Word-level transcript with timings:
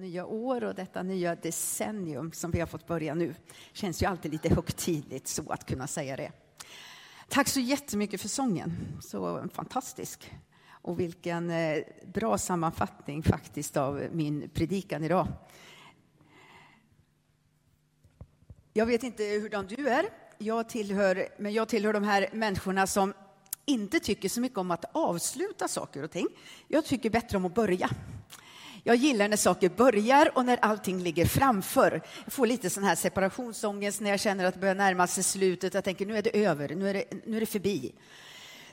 nya 0.00 0.26
år 0.26 0.64
och 0.64 0.74
detta 0.74 1.02
nya 1.02 1.34
decennium 1.34 2.32
som 2.32 2.50
vi 2.50 2.60
har 2.60 2.66
fått 2.66 2.86
börja 2.86 3.14
nu. 3.14 3.34
Känns 3.72 4.02
ju 4.02 4.06
alltid 4.06 4.32
lite 4.32 4.54
högtidligt 4.54 5.28
så 5.28 5.52
att 5.52 5.66
kunna 5.66 5.86
säga 5.86 6.16
det. 6.16 6.32
Tack 7.28 7.48
så 7.48 7.60
jättemycket 7.60 8.20
för 8.20 8.28
sången, 8.28 8.72
så 9.02 9.48
fantastisk. 9.52 10.32
Och 10.68 11.00
vilken 11.00 11.50
eh, 11.50 11.78
bra 12.06 12.38
sammanfattning 12.38 13.22
faktiskt 13.22 13.76
av 13.76 14.06
min 14.12 14.50
predikan 14.54 15.04
idag. 15.04 15.26
Jag 18.72 18.86
vet 18.86 19.02
inte 19.02 19.22
hurdan 19.24 19.66
du 19.66 19.88
är, 19.88 20.04
jag 20.38 20.68
tillhör, 20.68 21.28
men 21.38 21.52
jag 21.52 21.68
tillhör 21.68 21.92
de 21.92 22.04
här 22.04 22.28
människorna 22.32 22.86
som 22.86 23.14
inte 23.64 24.00
tycker 24.00 24.28
så 24.28 24.40
mycket 24.40 24.58
om 24.58 24.70
att 24.70 24.84
avsluta 24.92 25.68
saker 25.68 26.02
och 26.02 26.10
ting. 26.10 26.26
Jag 26.68 26.84
tycker 26.84 27.10
bättre 27.10 27.36
om 27.36 27.44
att 27.44 27.54
börja. 27.54 27.90
Jag 28.84 28.96
gillar 28.96 29.28
när 29.28 29.36
saker 29.36 29.68
börjar 29.68 30.30
och 30.34 30.44
när 30.44 30.56
allting 30.56 31.02
ligger 31.02 31.26
framför. 31.26 32.02
Jag 32.24 32.32
får 32.32 32.46
lite 32.46 32.70
sån 32.70 32.84
här 32.84 32.94
separationsångest 32.94 34.00
när 34.00 34.10
jag 34.10 34.20
känner 34.20 34.44
att 34.44 34.54
det 34.54 34.60
börjar 34.60 34.74
närma 34.74 35.06
sig 35.06 35.24
slutet. 35.24 35.74
Jag 35.74 35.84
tänker 35.84 36.06
nu 36.06 36.16
är 36.16 36.22
det 36.22 36.44
över, 36.44 36.68
nu 36.68 36.90
är 36.90 36.94
det, 36.94 37.04
nu 37.26 37.36
är 37.36 37.40
det 37.40 37.46
förbi. 37.46 37.92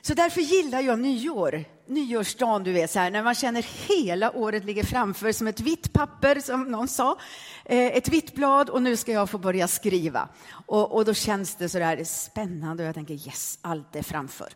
Så 0.02 0.14
därför 0.14 0.40
gillar 0.40 0.80
jag 0.80 0.98
nyår, 0.98 1.64
nyårsdagen, 1.86 2.64
du 2.64 2.72
vet, 2.72 2.90
så 2.90 2.98
här, 2.98 3.10
när 3.10 3.22
man 3.22 3.34
känner 3.34 3.66
hela 3.88 4.32
året 4.36 4.64
ligger 4.64 4.84
framför 4.84 5.32
som 5.32 5.46
ett 5.46 5.60
vitt 5.60 5.92
papper, 5.92 6.40
som 6.40 6.64
någon 6.64 6.88
sa, 6.88 7.18
eh, 7.64 7.86
ett 7.86 8.08
vitt 8.08 8.34
blad 8.34 8.70
och 8.70 8.82
nu 8.82 8.96
ska 8.96 9.12
jag 9.12 9.30
få 9.30 9.38
börja 9.38 9.68
skriva. 9.68 10.28
Och, 10.66 10.92
och 10.94 11.04
då 11.04 11.14
känns 11.14 11.54
det 11.54 11.68
så 11.68 11.78
där 11.78 12.04
spännande 12.04 12.82
och 12.82 12.88
jag 12.88 12.94
tänker 12.94 13.14
yes, 13.14 13.58
allt 13.62 13.96
är 13.96 14.02
framför. 14.02 14.48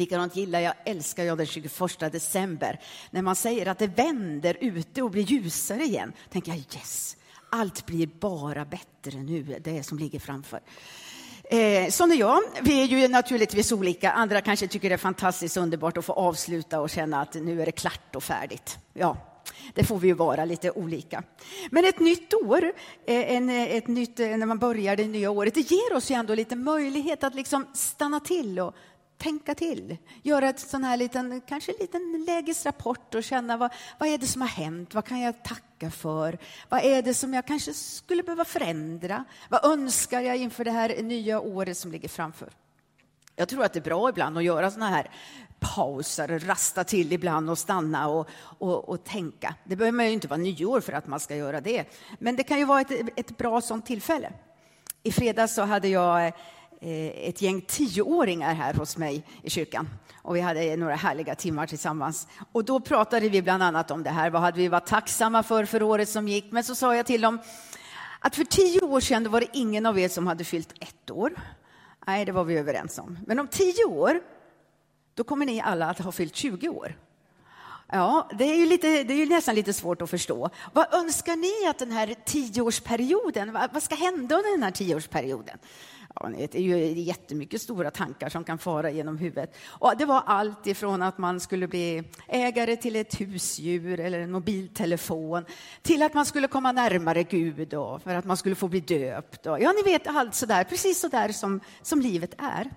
Likadant 0.00 0.36
gillar 0.36 0.60
jag, 0.60 0.74
älskar 0.84 1.24
jag 1.24 1.38
den 1.38 1.46
21 1.46 1.72
december 2.12 2.80
när 3.10 3.22
man 3.22 3.36
säger 3.36 3.66
att 3.66 3.78
det 3.78 3.86
vänder 3.86 4.56
ute 4.60 5.02
och 5.02 5.10
blir 5.10 5.22
ljusare 5.22 5.84
igen. 5.84 6.12
tänker 6.30 6.52
jag 6.52 6.58
yes, 6.58 7.16
allt 7.50 7.86
blir 7.86 8.06
bara 8.06 8.64
bättre 8.64 9.18
nu, 9.18 9.58
det 9.64 9.82
som 9.82 9.98
ligger 9.98 10.18
framför. 10.18 10.60
Eh, 11.44 11.88
sån 11.90 12.12
är 12.12 12.16
jag. 12.16 12.40
Vi 12.62 12.82
är 12.82 12.86
ju 12.86 13.08
naturligtvis 13.08 13.72
olika. 13.72 14.12
Andra 14.12 14.40
kanske 14.40 14.68
tycker 14.68 14.88
det 14.88 14.94
är 14.94 14.98
fantastiskt 14.98 15.56
underbart 15.56 15.96
att 15.96 16.04
få 16.04 16.12
avsluta 16.12 16.80
och 16.80 16.90
känna 16.90 17.20
att 17.20 17.34
nu 17.34 17.62
är 17.62 17.66
det 17.66 17.72
klart 17.72 18.16
och 18.16 18.24
färdigt. 18.24 18.78
Ja, 18.92 19.16
det 19.74 19.84
får 19.84 19.98
vi 19.98 20.08
ju 20.08 20.14
vara 20.14 20.44
lite 20.44 20.70
olika. 20.70 21.22
Men 21.70 21.84
ett 21.84 22.00
nytt 22.00 22.34
år, 22.34 22.72
eh, 23.06 23.34
en, 23.34 23.50
eh, 23.50 23.76
ett 23.76 23.88
nytt, 23.88 24.20
eh, 24.20 24.36
när 24.36 24.46
man 24.46 24.58
börjar 24.58 24.96
det 24.96 25.06
nya 25.06 25.30
året, 25.30 25.54
det 25.54 25.70
ger 25.70 25.96
oss 25.96 26.10
ju 26.10 26.14
ändå 26.14 26.34
lite 26.34 26.56
möjlighet 26.56 27.24
att 27.24 27.34
liksom 27.34 27.66
stanna 27.74 28.20
till 28.20 28.60
och 28.60 28.74
tänka 29.20 29.54
till. 29.54 29.96
Göra 30.22 30.48
ett 30.48 30.60
sån 30.60 30.84
här 30.84 30.96
liten, 30.96 31.40
kanske 31.40 31.72
en 31.72 31.78
liten 31.80 32.24
lägesrapport 32.26 33.14
och 33.14 33.24
känna 33.24 33.56
vad, 33.56 33.72
vad 33.98 34.08
är 34.08 34.18
det 34.18 34.26
som 34.26 34.40
har 34.40 34.48
hänt? 34.48 34.94
Vad 34.94 35.04
kan 35.04 35.20
jag 35.20 35.44
tacka 35.44 35.90
för? 35.90 36.38
Vad 36.68 36.84
är 36.84 37.02
det 37.02 37.14
som 37.14 37.34
jag 37.34 37.46
kanske 37.46 37.74
skulle 37.74 38.22
behöva 38.22 38.44
förändra? 38.44 39.24
Vad 39.48 39.64
önskar 39.64 40.20
jag 40.20 40.36
inför 40.36 40.64
det 40.64 40.70
här 40.70 41.02
nya 41.02 41.40
året 41.40 41.76
som 41.78 41.92
ligger 41.92 42.08
framför? 42.08 42.48
Jag 43.36 43.48
tror 43.48 43.64
att 43.64 43.72
det 43.72 43.78
är 43.78 43.84
bra 43.84 44.08
ibland 44.08 44.38
att 44.38 44.44
göra 44.44 44.70
såna 44.70 44.88
här 44.88 45.10
pauser, 45.60 46.38
rasta 46.38 46.84
till 46.84 47.12
ibland 47.12 47.50
och 47.50 47.58
stanna 47.58 48.08
och, 48.08 48.28
och, 48.58 48.88
och 48.88 49.04
tänka. 49.04 49.54
Det 49.64 49.76
behöver 49.76 49.96
man 49.96 50.06
ju 50.06 50.12
inte 50.12 50.28
vara 50.28 50.40
nyår 50.40 50.80
för 50.80 50.92
att 50.92 51.06
man 51.06 51.20
ska 51.20 51.36
göra 51.36 51.60
det, 51.60 51.84
men 52.18 52.36
det 52.36 52.42
kan 52.42 52.58
ju 52.58 52.64
vara 52.64 52.80
ett, 52.80 52.90
ett 53.16 53.38
bra 53.38 53.60
sånt 53.60 53.86
tillfälle. 53.86 54.32
I 55.02 55.12
fredags 55.12 55.54
så 55.54 55.62
hade 55.62 55.88
jag 55.88 56.32
Eh, 56.82 57.28
ett 57.28 57.42
gäng 57.42 57.60
tioåringar 57.60 58.54
här 58.54 58.74
hos 58.74 58.96
mig 58.96 59.24
i 59.42 59.50
kyrkan. 59.50 59.88
Och 60.22 60.36
vi 60.36 60.40
hade 60.40 60.76
några 60.76 60.94
härliga 60.94 61.34
timmar 61.34 61.66
tillsammans. 61.66 62.28
Och 62.52 62.64
då 62.64 62.80
pratade 62.80 63.28
vi 63.28 63.42
bland 63.42 63.62
annat 63.62 63.90
om 63.90 64.02
det 64.02 64.10
här. 64.10 64.30
Vad 64.30 64.42
hade 64.42 64.58
vi 64.58 64.68
varit 64.68 64.86
tacksamma 64.86 65.42
för 65.42 65.64
för 65.64 65.82
året 65.82 66.08
som 66.08 66.28
gick? 66.28 66.52
Men 66.52 66.64
så 66.64 66.74
sa 66.74 66.96
jag 66.96 67.06
till 67.06 67.20
dem 67.20 67.38
att 68.20 68.36
för 68.36 68.44
tio 68.44 68.80
år 68.80 69.00
sedan 69.00 69.30
var 69.30 69.40
det 69.40 69.46
ingen 69.52 69.86
av 69.86 69.98
er 69.98 70.08
som 70.08 70.26
hade 70.26 70.44
fyllt 70.44 70.72
ett 70.80 71.10
år. 71.10 71.32
Nej, 72.06 72.24
det 72.24 72.32
var 72.32 72.44
vi 72.44 72.58
överens 72.58 72.98
om. 72.98 73.18
Men 73.26 73.38
om 73.38 73.48
tio 73.48 73.84
år, 73.84 74.20
då 75.14 75.24
kommer 75.24 75.46
ni 75.46 75.60
alla 75.60 75.90
att 75.90 75.98
ha 75.98 76.12
fyllt 76.12 76.36
20 76.36 76.68
år. 76.68 76.96
Ja, 77.92 78.28
det 78.38 78.44
är 78.44 78.56
ju, 78.56 78.66
lite, 78.66 78.86
det 78.86 79.14
är 79.14 79.18
ju 79.18 79.26
nästan 79.26 79.54
lite 79.54 79.72
svårt 79.72 80.02
att 80.02 80.10
förstå. 80.10 80.50
Vad 80.72 80.94
önskar 80.94 81.36
ni 81.36 81.68
att 81.68 81.78
den 81.78 81.92
här 81.92 82.14
tioårsperioden, 82.24 83.52
vad 83.72 83.82
ska 83.82 83.94
hända 83.94 84.36
under 84.36 84.50
den 84.50 84.62
här 84.62 84.70
tioårsperioden? 84.70 85.58
Ja, 86.14 86.28
det 86.28 86.54
är 86.54 86.62
ju 86.62 87.00
jättemycket 87.00 87.62
stora 87.62 87.90
tankar 87.90 88.28
som 88.28 88.44
kan 88.44 88.58
fara 88.58 88.90
genom 88.90 89.18
huvudet. 89.18 89.56
Och 89.68 89.92
det 89.98 90.04
var 90.04 90.22
allt 90.26 90.66
ifrån 90.66 91.02
att 91.02 91.18
man 91.18 91.40
skulle 91.40 91.68
bli 91.68 92.04
ägare 92.28 92.76
till 92.76 92.96
ett 92.96 93.20
husdjur 93.20 94.00
eller 94.00 94.20
en 94.20 94.32
mobiltelefon 94.32 95.44
till 95.82 96.02
att 96.02 96.14
man 96.14 96.26
skulle 96.26 96.48
komma 96.48 96.72
närmare 96.72 97.22
Gud 97.22 97.74
och 97.74 98.02
för 98.02 98.14
att 98.14 98.24
man 98.24 98.36
skulle 98.36 98.54
få 98.54 98.68
bli 98.68 98.80
döpt. 98.80 99.46
Och, 99.46 99.60
ja, 99.60 99.72
ni 99.72 99.92
vet 99.92 100.06
allt 100.06 100.34
sådär, 100.34 100.64
precis 100.64 101.00
sådär 101.00 101.28
som, 101.28 101.60
som 101.82 102.00
livet 102.00 102.34
är. 102.38 102.70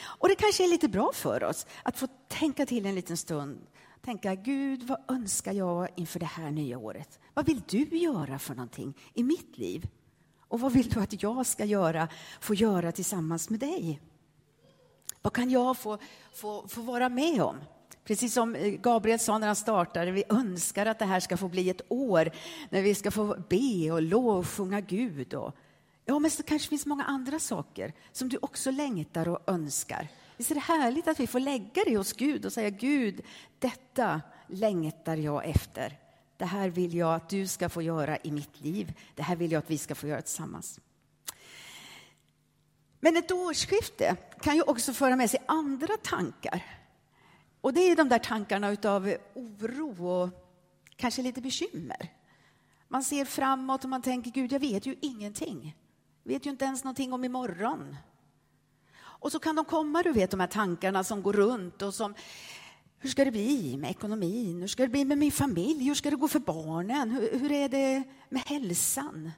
Och 0.00 0.28
det 0.28 0.34
kanske 0.34 0.64
är 0.64 0.68
lite 0.68 0.88
bra 0.88 1.10
för 1.14 1.44
oss 1.44 1.66
att 1.82 1.98
få 1.98 2.06
tänka 2.28 2.66
till 2.66 2.86
en 2.86 2.94
liten 2.94 3.16
stund. 3.16 3.66
Tänka, 4.04 4.34
Gud, 4.34 4.82
vad 4.82 4.98
önskar 5.08 5.52
jag 5.52 5.88
inför 5.96 6.20
det 6.20 6.26
här 6.26 6.50
nya 6.50 6.78
året? 6.78 7.18
Vad 7.34 7.46
vill 7.46 7.62
du 7.68 7.84
göra 7.98 8.38
för 8.38 8.54
någonting 8.54 8.94
i 9.14 9.22
mitt 9.22 9.58
liv? 9.58 9.86
Och 10.48 10.60
vad 10.60 10.72
vill 10.72 10.88
du 10.88 11.00
att 11.00 11.22
jag 11.22 11.46
ska 11.46 11.64
göra, 11.64 12.08
få 12.40 12.54
göra 12.54 12.92
tillsammans 12.92 13.50
med 13.50 13.60
dig? 13.60 14.00
Vad 15.22 15.32
kan 15.32 15.50
jag 15.50 15.76
få, 15.76 15.98
få, 16.32 16.68
få 16.68 16.82
vara 16.82 17.08
med 17.08 17.42
om? 17.42 17.56
Precis 18.04 18.34
som 18.34 18.54
eh, 18.54 18.72
Gabriel 18.72 19.18
sa 19.18 19.38
när 19.38 19.46
han 19.46 19.56
startade, 19.56 20.10
vi 20.10 20.24
önskar 20.28 20.86
att 20.86 20.98
det 20.98 21.04
här 21.04 21.20
ska 21.20 21.36
få 21.36 21.48
bli 21.48 21.70
ett 21.70 21.80
år 21.88 22.30
när 22.70 22.82
vi 22.82 22.94
ska 22.94 23.10
få 23.10 23.36
be 23.48 23.92
och 23.92 24.02
lovsjunga 24.02 24.80
Gud. 24.80 25.34
Och, 25.34 25.54
ja, 26.04 26.18
men 26.18 26.30
så 26.30 26.42
kanske 26.42 26.68
finns 26.68 26.86
många 26.86 27.04
andra 27.04 27.38
saker 27.38 27.92
som 28.12 28.28
du 28.28 28.38
också 28.42 28.70
längtar 28.70 29.28
och 29.28 29.38
önskar. 29.46 30.08
Visst 30.36 30.50
är 30.50 30.54
det 30.54 30.60
härligt 30.60 31.08
att 31.08 31.20
vi 31.20 31.26
får 31.26 31.40
lägga 31.40 31.84
det 31.86 31.96
hos 31.96 32.12
Gud 32.12 32.46
och 32.46 32.52
säga 32.52 32.70
Gud, 32.70 33.20
detta 33.58 34.20
längtar 34.46 35.16
jag 35.16 35.46
efter. 35.46 35.98
Det 36.38 36.44
här 36.44 36.68
vill 36.68 36.94
jag 36.94 37.14
att 37.14 37.28
du 37.28 37.46
ska 37.46 37.68
få 37.68 37.82
göra 37.82 38.18
i 38.18 38.30
mitt 38.30 38.60
liv. 38.60 38.92
Det 39.14 39.22
här 39.22 39.36
vill 39.36 39.52
jag 39.52 39.58
att 39.58 39.70
vi 39.70 39.78
ska 39.78 39.94
få 39.94 40.06
göra 40.06 40.22
tillsammans. 40.22 40.80
Men 43.00 43.16
ett 43.16 43.32
årsskifte 43.32 44.16
kan 44.40 44.56
ju 44.56 44.62
också 44.62 44.92
föra 44.92 45.16
med 45.16 45.30
sig 45.30 45.40
andra 45.46 45.96
tankar. 45.96 46.64
Och 47.60 47.72
det 47.72 47.80
är 47.80 47.96
de 47.96 48.08
där 48.08 48.18
tankarna 48.18 48.76
av 48.84 49.14
oro 49.34 50.08
och 50.08 50.28
kanske 50.96 51.22
lite 51.22 51.40
bekymmer. 51.40 52.12
Man 52.88 53.04
ser 53.04 53.24
framåt 53.24 53.84
och 53.84 53.90
man 53.90 54.02
tänker, 54.02 54.30
Gud, 54.30 54.52
jag 54.52 54.60
vet 54.60 54.86
ju 54.86 54.96
ingenting. 55.00 55.76
Jag 56.22 56.32
vet 56.32 56.46
ju 56.46 56.50
inte 56.50 56.64
ens 56.64 56.84
någonting 56.84 57.12
om 57.12 57.24
imorgon. 57.24 57.96
Och 58.98 59.32
så 59.32 59.38
kan 59.38 59.56
de 59.56 59.64
komma, 59.64 60.02
du 60.02 60.12
vet, 60.12 60.30
de 60.30 60.40
här 60.40 60.46
tankarna 60.46 61.04
som 61.04 61.22
går 61.22 61.32
runt 61.32 61.82
och 61.82 61.94
som 61.94 62.14
hur 62.98 63.10
ska 63.10 63.24
det 63.24 63.30
bli 63.30 63.76
med 63.76 63.90
ekonomin? 63.90 64.60
Hur 64.60 64.68
ska 64.68 64.82
det 64.82 64.88
bli 64.88 65.04
med 65.04 65.18
min 65.18 65.32
familj? 65.32 65.84
Hur 65.84 65.94
ska 65.94 66.10
det 66.10 66.16
gå 66.16 66.28
för 66.28 66.38
barnen? 66.38 67.10
Hur, 67.10 67.38
hur 67.38 67.52
är 67.52 67.68
det 67.68 68.02
med 68.28 68.42
hälsan? 68.42 69.30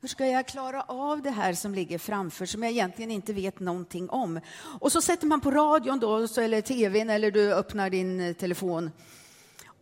Hur 0.00 0.08
ska 0.08 0.26
jag 0.26 0.48
klara 0.48 0.82
av 0.82 1.22
det 1.22 1.30
här 1.30 1.52
som 1.52 1.74
ligger 1.74 1.98
framför 1.98 2.46
som 2.46 2.62
jag 2.62 2.72
egentligen 2.72 3.10
inte 3.10 3.32
vet 3.32 3.60
någonting 3.60 4.10
om? 4.10 4.40
Och 4.80 4.92
så 4.92 5.02
sätter 5.02 5.26
man 5.26 5.40
på 5.40 5.50
radion 5.50 5.98
då, 5.98 6.16
eller 6.16 6.60
tvn 6.60 7.10
eller 7.10 7.30
du 7.30 7.54
öppnar 7.54 7.90
din 7.90 8.20
eh, 8.20 8.32
telefon 8.32 8.90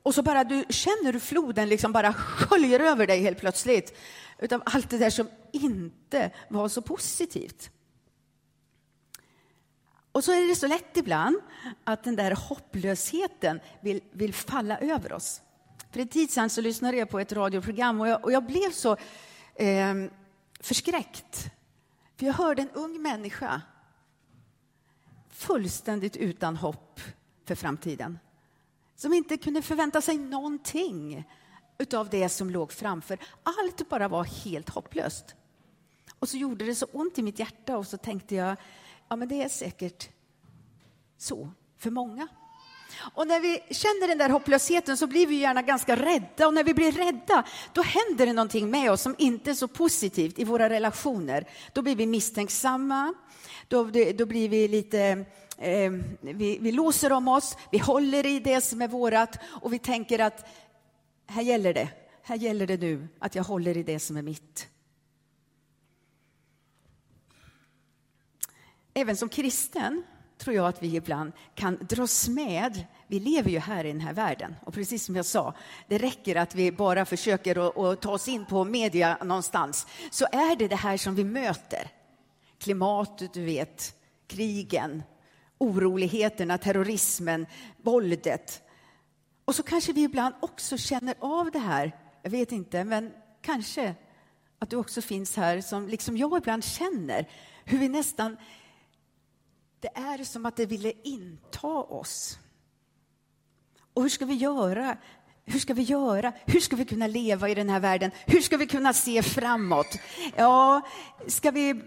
och 0.09 0.15
så 0.15 0.23
bara 0.23 0.45
du 0.45 0.65
känner 0.69 1.13
hur 1.13 1.21
floden 1.21 1.69
liksom 1.69 1.93
bara 1.93 2.13
sköljer 2.13 2.81
över 2.81 3.07
dig 3.07 3.21
helt 3.21 3.39
plötsligt 3.39 3.99
utav 4.39 4.63
allt 4.67 4.91
det 4.91 4.99
där 4.99 5.11
som 5.11 5.29
inte 5.53 6.31
var 6.49 6.69
så 6.69 6.83
positivt. 6.83 7.71
Och 10.13 10.25
så 10.25 10.33
är 10.33 10.49
det 10.49 10.55
så 10.55 10.67
lätt 10.67 10.97
ibland 10.97 11.37
att 11.85 12.05
den 12.05 12.17
där 12.17 12.31
hopplösheten 12.31 13.61
vill, 13.81 14.01
vill 14.13 14.35
falla 14.35 14.79
över 14.79 15.13
oss. 15.13 15.43
För 15.91 16.01
en 16.01 16.09
tid 16.09 16.31
sedan 16.31 16.51
så 16.51 16.61
lyssnade 16.61 16.97
jag 16.97 17.11
på 17.11 17.19
ett 17.19 17.33
radioprogram 17.33 18.01
och 18.01 18.09
jag, 18.09 18.25
och 18.25 18.33
jag 18.33 18.47
blev 18.47 18.71
så 18.71 18.97
eh, 19.55 19.95
förskräckt. 20.61 21.51
För 22.17 22.27
jag 22.27 22.35
hörde 22.35 22.63
en 22.63 22.71
ung 22.71 23.03
människa 23.03 23.63
fullständigt 25.31 26.17
utan 26.17 26.57
hopp 26.57 27.01
för 27.45 27.55
framtiden. 27.55 28.19
Som 28.97 29.13
inte 29.13 29.37
kunde 29.37 29.63
förvänta 29.63 30.01
sig 30.01 30.19
någonting 30.19 31.25
utav 31.79 32.09
det 32.09 32.29
som 32.29 32.51
låg 32.51 32.73
framför. 32.73 33.19
Allt 33.43 33.89
bara 33.89 34.09
var 34.09 34.25
helt 34.25 34.69
hopplöst. 34.69 35.35
Och 36.19 36.29
så 36.29 36.37
gjorde 36.37 36.65
det 36.65 36.75
så 36.75 36.87
ont 36.93 37.19
i 37.19 37.23
mitt 37.23 37.39
hjärta 37.39 37.77
och 37.77 37.87
så 37.87 37.97
tänkte 37.97 38.35
jag, 38.35 38.57
Ja, 39.09 39.17
men 39.17 39.29
det 39.29 39.43
är 39.43 39.49
säkert 39.49 40.09
så 41.19 41.51
för 41.79 41.91
många. 41.91 42.29
Och 43.15 43.27
när 43.27 43.41
vi 43.41 43.75
känner 43.75 44.09
den 44.09 44.19
där 44.19 44.29
hopplösheten 44.29 44.97
så 44.97 45.07
blir 45.07 45.27
vi 45.27 45.35
gärna 45.35 45.63
ganska 45.63 45.97
rädda 45.97 46.47
och 46.47 46.55
när 46.55 46.65
vi 46.65 46.75
blir 46.75 46.93
rädda 46.93 47.45
då 47.73 47.83
händer 47.83 48.27
det 48.27 48.33
någonting 48.33 48.71
med 48.71 48.93
oss 48.93 49.03
som 49.03 49.15
inte 49.19 49.51
är 49.51 49.55
så 49.55 49.69
positivt 49.69 50.39
i 50.39 50.45
våra 50.45 50.71
relationer. 50.71 51.49
Då 51.73 51.83
blir 51.83 51.97
vi 51.97 52.07
misstänksamma, 52.07 53.15
då, 53.69 53.91
då 54.15 54.27
blir 54.27 54.49
vi 54.49 54.69
lite 54.69 55.25
eh, 55.59 55.91
vi, 56.21 56.59
vi 56.61 56.73
låser 56.73 57.13
om 57.13 57.29
oss, 57.29 57.57
vi 57.71 57.79
håller 57.79 58.27
i 58.27 58.41
det 58.41 58.61
som 58.61 58.83
är 58.83 58.89
vårat 58.89 59.39
och 59.45 59.73
vi 59.73 59.79
tänker 59.79 60.19
att 60.19 60.47
här 61.27 61.43
gäller 61.43 61.75
det. 61.75 61.89
Här 62.23 62.37
gäller 62.37 62.67
det 62.67 62.77
nu 62.77 63.09
att 63.19 63.35
jag 63.35 63.45
håller 63.45 63.77
i 63.77 63.83
det 63.83 63.99
som 63.99 64.17
är 64.17 64.23
mitt. 64.23 64.69
Även 68.99 69.17
som 69.17 69.29
kristen 69.29 70.03
tror 70.39 70.57
jag 70.57 70.67
att 70.67 70.83
vi 70.83 70.97
ibland 70.97 71.33
kan 71.55 71.79
dras 71.81 72.29
med. 72.29 72.85
Vi 73.07 73.21
lever 73.21 73.51
ju 73.51 73.59
här 73.59 73.85
i 73.85 73.93
den 73.93 74.01
här 74.01 74.13
världen 74.13 74.55
och 74.65 74.75
precis 74.75 75.05
som 75.05 75.17
jag 75.17 75.27
sa, 75.27 75.55
det 75.89 75.99
räcker 75.99 76.37
att 76.37 76.55
vi 76.55 76.73
bara 76.73 77.05
försöker 77.05 77.91
att 77.93 78.01
ta 78.01 78.13
oss 78.13 78.29
in 78.29 78.47
på 78.47 78.65
media 78.65 79.19
någonstans 79.25 79.87
så 80.11 80.25
är 80.25 80.57
det 80.57 80.69
det 80.69 80.77
här 80.77 80.97
som 80.97 81.15
vi 81.15 81.25
möter. 81.25 81.91
Klimatet, 82.59 83.33
du 83.33 83.45
vet, 83.45 83.95
krigen, 84.27 85.03
oroligheterna, 85.59 86.59
terrorismen, 86.59 87.47
våldet. 87.77 88.63
Och 89.45 89.55
så 89.55 89.63
kanske 89.63 89.93
vi 89.93 90.03
ibland 90.03 90.35
också 90.41 90.77
känner 90.77 91.15
av 91.21 91.51
det 91.51 91.59
här. 91.59 91.93
Jag 92.23 92.31
vet 92.31 92.53
inte, 92.53 92.85
men 92.85 93.13
kanske 93.43 93.95
att 94.59 94.71
du 94.71 94.77
också 94.77 95.03
finns 95.03 95.37
här 95.37 95.61
som 95.61 95.89
liksom 95.89 96.17
jag 96.17 96.39
ibland 96.39 96.65
känner 96.65 97.29
hur 97.65 97.79
vi 97.79 97.89
nästan 97.89 98.37
det 99.81 99.91
är 99.95 100.25
som 100.25 100.47
att 100.47 100.57
det 100.57 100.67
ville 100.67 100.93
inta 101.05 101.69
oss. 101.69 102.39
Och 103.95 104.03
hur 104.03 104.09
ska 104.09 104.25
vi 104.27 104.35
göra? 104.35 104.97
Hur 105.45 105.59
ska 105.59 105.75
vi 105.75 105.83
göra? 105.83 106.33
Hur 106.47 106.61
ska 106.61 106.77
vi 106.77 106.85
kunna 106.85 107.07
leva 107.07 107.49
i 107.49 107.55
den 107.55 107.69
här 107.69 107.81
världen? 107.81 108.11
Hur 108.27 108.41
ska 108.41 108.57
vi 108.57 108.67
kunna 108.67 108.93
se 108.93 109.23
framåt? 109.23 109.99
Ja, 110.37 110.81
ska 111.27 111.51
vi 111.51 111.83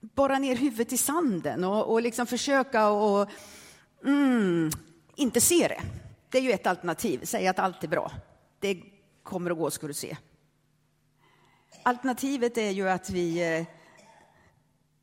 borra 0.00 0.38
ner 0.38 0.56
huvudet 0.56 0.92
i 0.92 0.96
sanden 0.96 1.64
och, 1.64 1.92
och 1.92 2.02
liksom 2.02 2.26
försöka 2.26 2.88
och 2.88 3.30
mm, 4.04 4.70
inte 5.16 5.40
se 5.40 5.68
det? 5.68 5.80
Det 6.28 6.38
är 6.38 6.42
ju 6.42 6.52
ett 6.52 6.66
alternativ. 6.66 7.24
Säga 7.24 7.50
att 7.50 7.58
allt 7.58 7.84
är 7.84 7.88
bra. 7.88 8.12
Det 8.58 8.82
kommer 9.22 9.50
att 9.50 9.58
gå, 9.58 9.70
ska 9.70 9.86
du 9.86 9.94
se. 9.94 10.16
Alternativet 11.82 12.58
är 12.58 12.70
ju 12.70 12.88
att 12.88 13.10
vi 13.10 13.56
eh, 13.58 13.66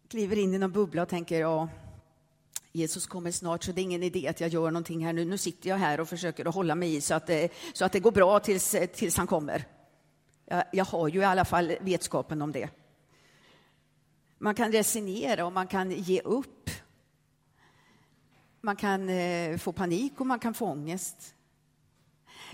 kliver 0.09 0.37
in 0.37 0.53
i 0.53 0.57
någon 0.57 0.71
bubbla 0.71 1.01
och 1.01 1.09
tänker 1.09 1.39
ja, 1.39 1.69
Jesus 2.77 3.07
kommer 3.07 3.31
snart 3.31 3.63
så 3.63 3.71
det 3.71 3.81
är 3.81 3.83
ingen 3.83 4.03
idé 4.03 4.27
att 4.27 4.41
jag 4.41 4.49
gör 4.49 4.71
någonting 4.71 5.05
här 5.05 5.13
nu. 5.13 5.25
Nu 5.25 5.37
sitter 5.37 5.69
jag 5.69 5.77
här 5.77 5.99
och 5.99 6.09
försöker 6.09 6.45
att 6.45 6.55
hålla 6.55 6.75
mig 6.75 6.95
i 6.95 7.01
så 7.01 7.13
att 7.13 7.27
det, 7.27 7.49
så 7.73 7.85
att 7.85 7.91
det 7.91 7.99
går 7.99 8.11
bra 8.11 8.39
tills, 8.39 8.73
eh, 8.73 8.85
tills 8.85 9.17
han 9.17 9.27
kommer. 9.27 9.65
Jag, 10.45 10.63
jag 10.71 10.85
har 10.85 11.07
ju 11.07 11.19
i 11.19 11.23
alla 11.23 11.45
fall 11.45 11.75
vetskapen 11.81 12.41
om 12.41 12.51
det. 12.51 12.69
Man 14.37 14.55
kan 14.55 14.71
resignera 14.71 15.45
och 15.45 15.53
man 15.53 15.67
kan 15.67 15.91
ge 15.91 16.21
upp. 16.21 16.69
Man 18.61 18.75
kan 18.75 19.09
eh, 19.09 19.57
få 19.57 19.71
panik 19.71 20.19
och 20.19 20.27
man 20.27 20.39
kan 20.39 20.53
få 20.53 20.65
ångest. 20.65 21.35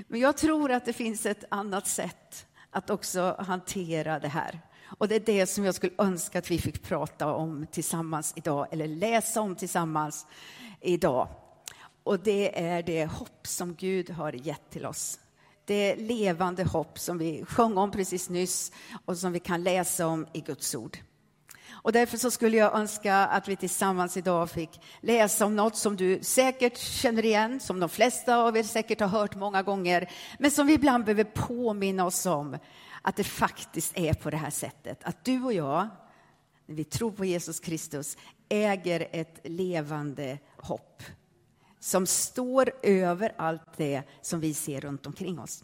Men 0.07 0.19
jag 0.19 0.37
tror 0.37 0.71
att 0.71 0.85
det 0.85 0.93
finns 0.93 1.25
ett 1.25 1.43
annat 1.49 1.87
sätt 1.87 2.45
att 2.69 2.89
också 2.89 3.35
hantera 3.39 4.19
det 4.19 4.27
här. 4.27 4.61
Och 4.97 5.07
det 5.07 5.15
är 5.15 5.19
det 5.19 5.45
som 5.45 5.65
jag 5.65 5.75
skulle 5.75 5.93
önska 5.97 6.39
att 6.39 6.51
vi 6.51 6.59
fick 6.59 6.83
prata 6.83 7.33
om 7.33 7.67
tillsammans 7.71 8.33
idag, 8.35 8.67
eller 8.71 8.87
läsa 8.87 9.41
om 9.41 9.55
tillsammans 9.55 10.27
idag. 10.81 11.27
Och 12.03 12.19
det 12.19 12.63
är 12.63 12.83
det 12.83 13.05
hopp 13.05 13.47
som 13.47 13.75
Gud 13.75 14.09
har 14.09 14.33
gett 14.33 14.69
till 14.69 14.85
oss. 14.85 15.19
Det 15.65 15.95
levande 15.95 16.63
hopp 16.63 16.99
som 16.99 17.17
vi 17.17 17.45
sjöng 17.45 17.77
om 17.77 17.91
precis 17.91 18.29
nyss 18.29 18.71
och 19.05 19.17
som 19.17 19.31
vi 19.31 19.39
kan 19.39 19.63
läsa 19.63 20.07
om 20.07 20.27
i 20.33 20.41
Guds 20.41 20.75
ord. 20.75 20.97
Och 21.71 21.91
därför 21.91 22.17
så 22.17 22.31
skulle 22.31 22.57
jag 22.57 22.75
önska 22.75 23.15
att 23.15 23.47
vi 23.47 23.55
tillsammans 23.55 24.17
idag 24.17 24.49
fick 24.49 24.69
läsa 25.01 25.45
om 25.45 25.55
något 25.55 25.75
som 25.75 25.95
du 25.95 26.19
säkert 26.21 26.77
känner 26.77 27.25
igen, 27.25 27.59
som 27.59 27.79
de 27.79 27.89
flesta 27.89 28.37
av 28.37 28.57
er 28.57 28.63
säkert 28.63 28.99
har 28.99 29.07
hört 29.07 29.35
många 29.35 29.63
gånger, 29.63 30.09
men 30.39 30.51
som 30.51 30.67
vi 30.67 30.73
ibland 30.73 31.05
behöver 31.05 31.23
påminna 31.23 32.05
oss 32.05 32.25
om 32.25 32.57
att 33.03 33.15
det 33.15 33.23
faktiskt 33.23 33.97
är 33.97 34.13
på 34.13 34.29
det 34.29 34.37
här 34.37 34.49
sättet. 34.49 35.03
Att 35.03 35.25
du 35.25 35.43
och 35.43 35.53
jag, 35.53 35.87
när 36.65 36.75
vi 36.75 36.83
tror 36.83 37.11
på 37.11 37.25
Jesus 37.25 37.59
Kristus, 37.59 38.17
äger 38.49 39.07
ett 39.11 39.39
levande 39.43 40.37
hopp 40.57 41.03
som 41.79 42.07
står 42.07 42.71
över 42.83 43.33
allt 43.37 43.77
det 43.77 44.03
som 44.21 44.39
vi 44.39 44.53
ser 44.53 44.81
runt 44.81 45.05
omkring 45.05 45.39
oss. 45.39 45.63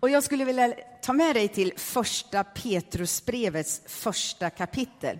Och 0.00 0.10
jag 0.10 0.22
skulle 0.22 0.44
vilja 0.44 0.74
ta 1.02 1.12
med 1.12 1.36
dig 1.36 1.48
till 1.48 1.72
första 1.76 2.44
Petrusbrevets 2.44 3.82
första 3.86 4.50
kapitel. 4.50 5.18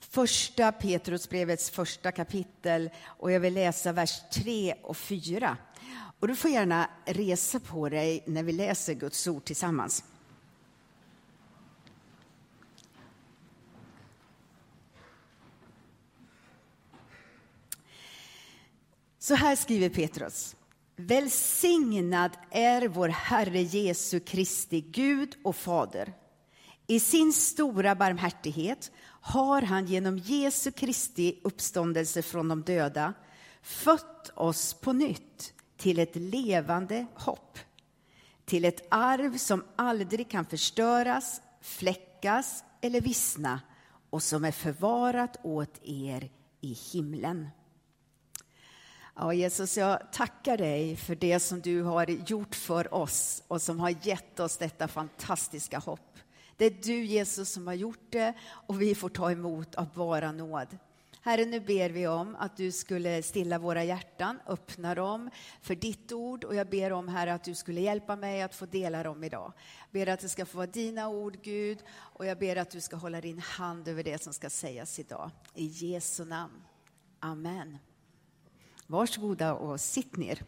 Första 0.00 0.72
Petrusbrevets 0.72 1.70
första 1.70 2.12
kapitel 2.12 2.90
och 3.04 3.32
jag 3.32 3.40
vill 3.40 3.54
läsa 3.54 3.92
vers 3.92 4.20
3 4.32 4.74
och 4.82 4.96
4. 4.96 5.56
Och 6.20 6.28
du 6.28 6.36
får 6.36 6.50
gärna 6.50 6.90
resa 7.04 7.60
på 7.60 7.88
dig 7.88 8.24
när 8.26 8.42
vi 8.42 8.52
läser 8.52 8.94
Guds 8.94 9.26
ord 9.26 9.44
tillsammans. 9.44 10.04
Så 19.18 19.34
här 19.34 19.56
skriver 19.56 19.88
Petrus. 19.88 20.56
Välsignad 20.96 22.30
är 22.50 22.88
vår 22.88 23.08
Herre 23.08 23.62
Jesu 23.62 24.20
Kristi 24.20 24.80
Gud 24.80 25.36
och 25.44 25.56
Fader. 25.56 26.12
I 26.86 27.00
sin 27.00 27.32
stora 27.32 27.94
barmhärtighet 27.94 28.90
har 29.20 29.62
han 29.62 29.86
genom 29.86 30.18
Jesu 30.18 30.70
Kristi 30.70 31.40
uppståndelse 31.42 32.22
från 32.22 32.48
de 32.48 32.62
döda 32.62 33.14
fött 33.62 34.30
oss 34.34 34.74
på 34.74 34.92
nytt 34.92 35.54
till 35.80 35.98
ett 35.98 36.16
levande 36.16 37.06
hopp, 37.14 37.58
till 38.44 38.64
ett 38.64 38.86
arv 38.90 39.36
som 39.36 39.64
aldrig 39.76 40.30
kan 40.30 40.44
förstöras, 40.44 41.40
fläckas 41.60 42.64
eller 42.80 43.00
vissna 43.00 43.60
och 44.10 44.22
som 44.22 44.44
är 44.44 44.52
förvarat 44.52 45.36
åt 45.42 45.80
er 45.82 46.30
i 46.60 46.72
himlen. 46.92 47.48
Ja, 49.16 49.32
Jesus, 49.32 49.76
jag 49.76 50.12
tackar 50.12 50.56
dig 50.56 50.96
för 50.96 51.14
det 51.14 51.40
som 51.40 51.60
du 51.60 51.82
har 51.82 52.06
gjort 52.06 52.54
för 52.54 52.94
oss 52.94 53.42
och 53.48 53.62
som 53.62 53.80
har 53.80 54.06
gett 54.06 54.40
oss 54.40 54.56
detta 54.56 54.88
fantastiska 54.88 55.78
hopp. 55.78 56.18
Det 56.56 56.64
är 56.64 56.76
du, 56.82 57.04
Jesus, 57.04 57.52
som 57.52 57.66
har 57.66 57.74
gjort 57.74 58.06
det 58.10 58.34
och 58.42 58.82
vi 58.82 58.94
får 58.94 59.08
ta 59.08 59.30
emot 59.30 59.74
av 59.74 59.88
bara 59.94 60.32
nåd. 60.32 60.78
Herre, 61.22 61.44
nu 61.44 61.60
ber 61.60 61.90
vi 61.90 62.06
om 62.06 62.36
att 62.36 62.56
du 62.56 62.72
skulle 62.72 63.22
stilla 63.22 63.58
våra 63.58 63.84
hjärtan, 63.84 64.40
öppna 64.46 64.94
dem 64.94 65.30
för 65.60 65.74
ditt 65.74 66.12
ord 66.12 66.44
och 66.44 66.54
jag 66.54 66.68
ber 66.68 66.92
om, 66.92 67.08
Herre, 67.08 67.34
att 67.34 67.44
du 67.44 67.54
skulle 67.54 67.80
hjälpa 67.80 68.16
mig 68.16 68.42
att 68.42 68.54
få 68.54 68.66
dela 68.66 69.02
dem 69.02 69.24
idag. 69.24 69.52
Jag 69.80 70.06
ber 70.06 70.12
att 70.12 70.20
det 70.20 70.28
ska 70.28 70.46
få 70.46 70.56
vara 70.56 70.66
dina 70.66 71.08
ord, 71.08 71.38
Gud, 71.42 71.78
och 71.90 72.26
jag 72.26 72.38
ber 72.38 72.56
att 72.56 72.70
du 72.70 72.80
ska 72.80 72.96
hålla 72.96 73.20
din 73.20 73.38
hand 73.38 73.88
över 73.88 74.02
det 74.02 74.22
som 74.22 74.32
ska 74.32 74.50
sägas 74.50 74.98
idag. 74.98 75.30
I 75.54 75.66
Jesu 75.66 76.24
namn. 76.24 76.62
Amen. 77.20 77.78
Varsågoda 78.86 79.54
och 79.54 79.80
sitt 79.80 80.16
ner. 80.16 80.42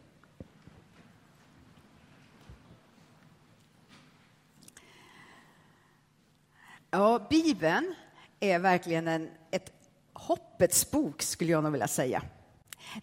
Ja, 6.91 7.27
Bibeln 7.29 7.95
är 8.39 8.59
verkligen 8.59 9.07
en, 9.07 9.29
ett 9.51 9.82
hoppets 10.13 10.91
bok, 10.91 11.21
skulle 11.21 11.51
jag 11.51 11.63
nog 11.63 11.71
vilja 11.71 11.87
säga. 11.87 12.21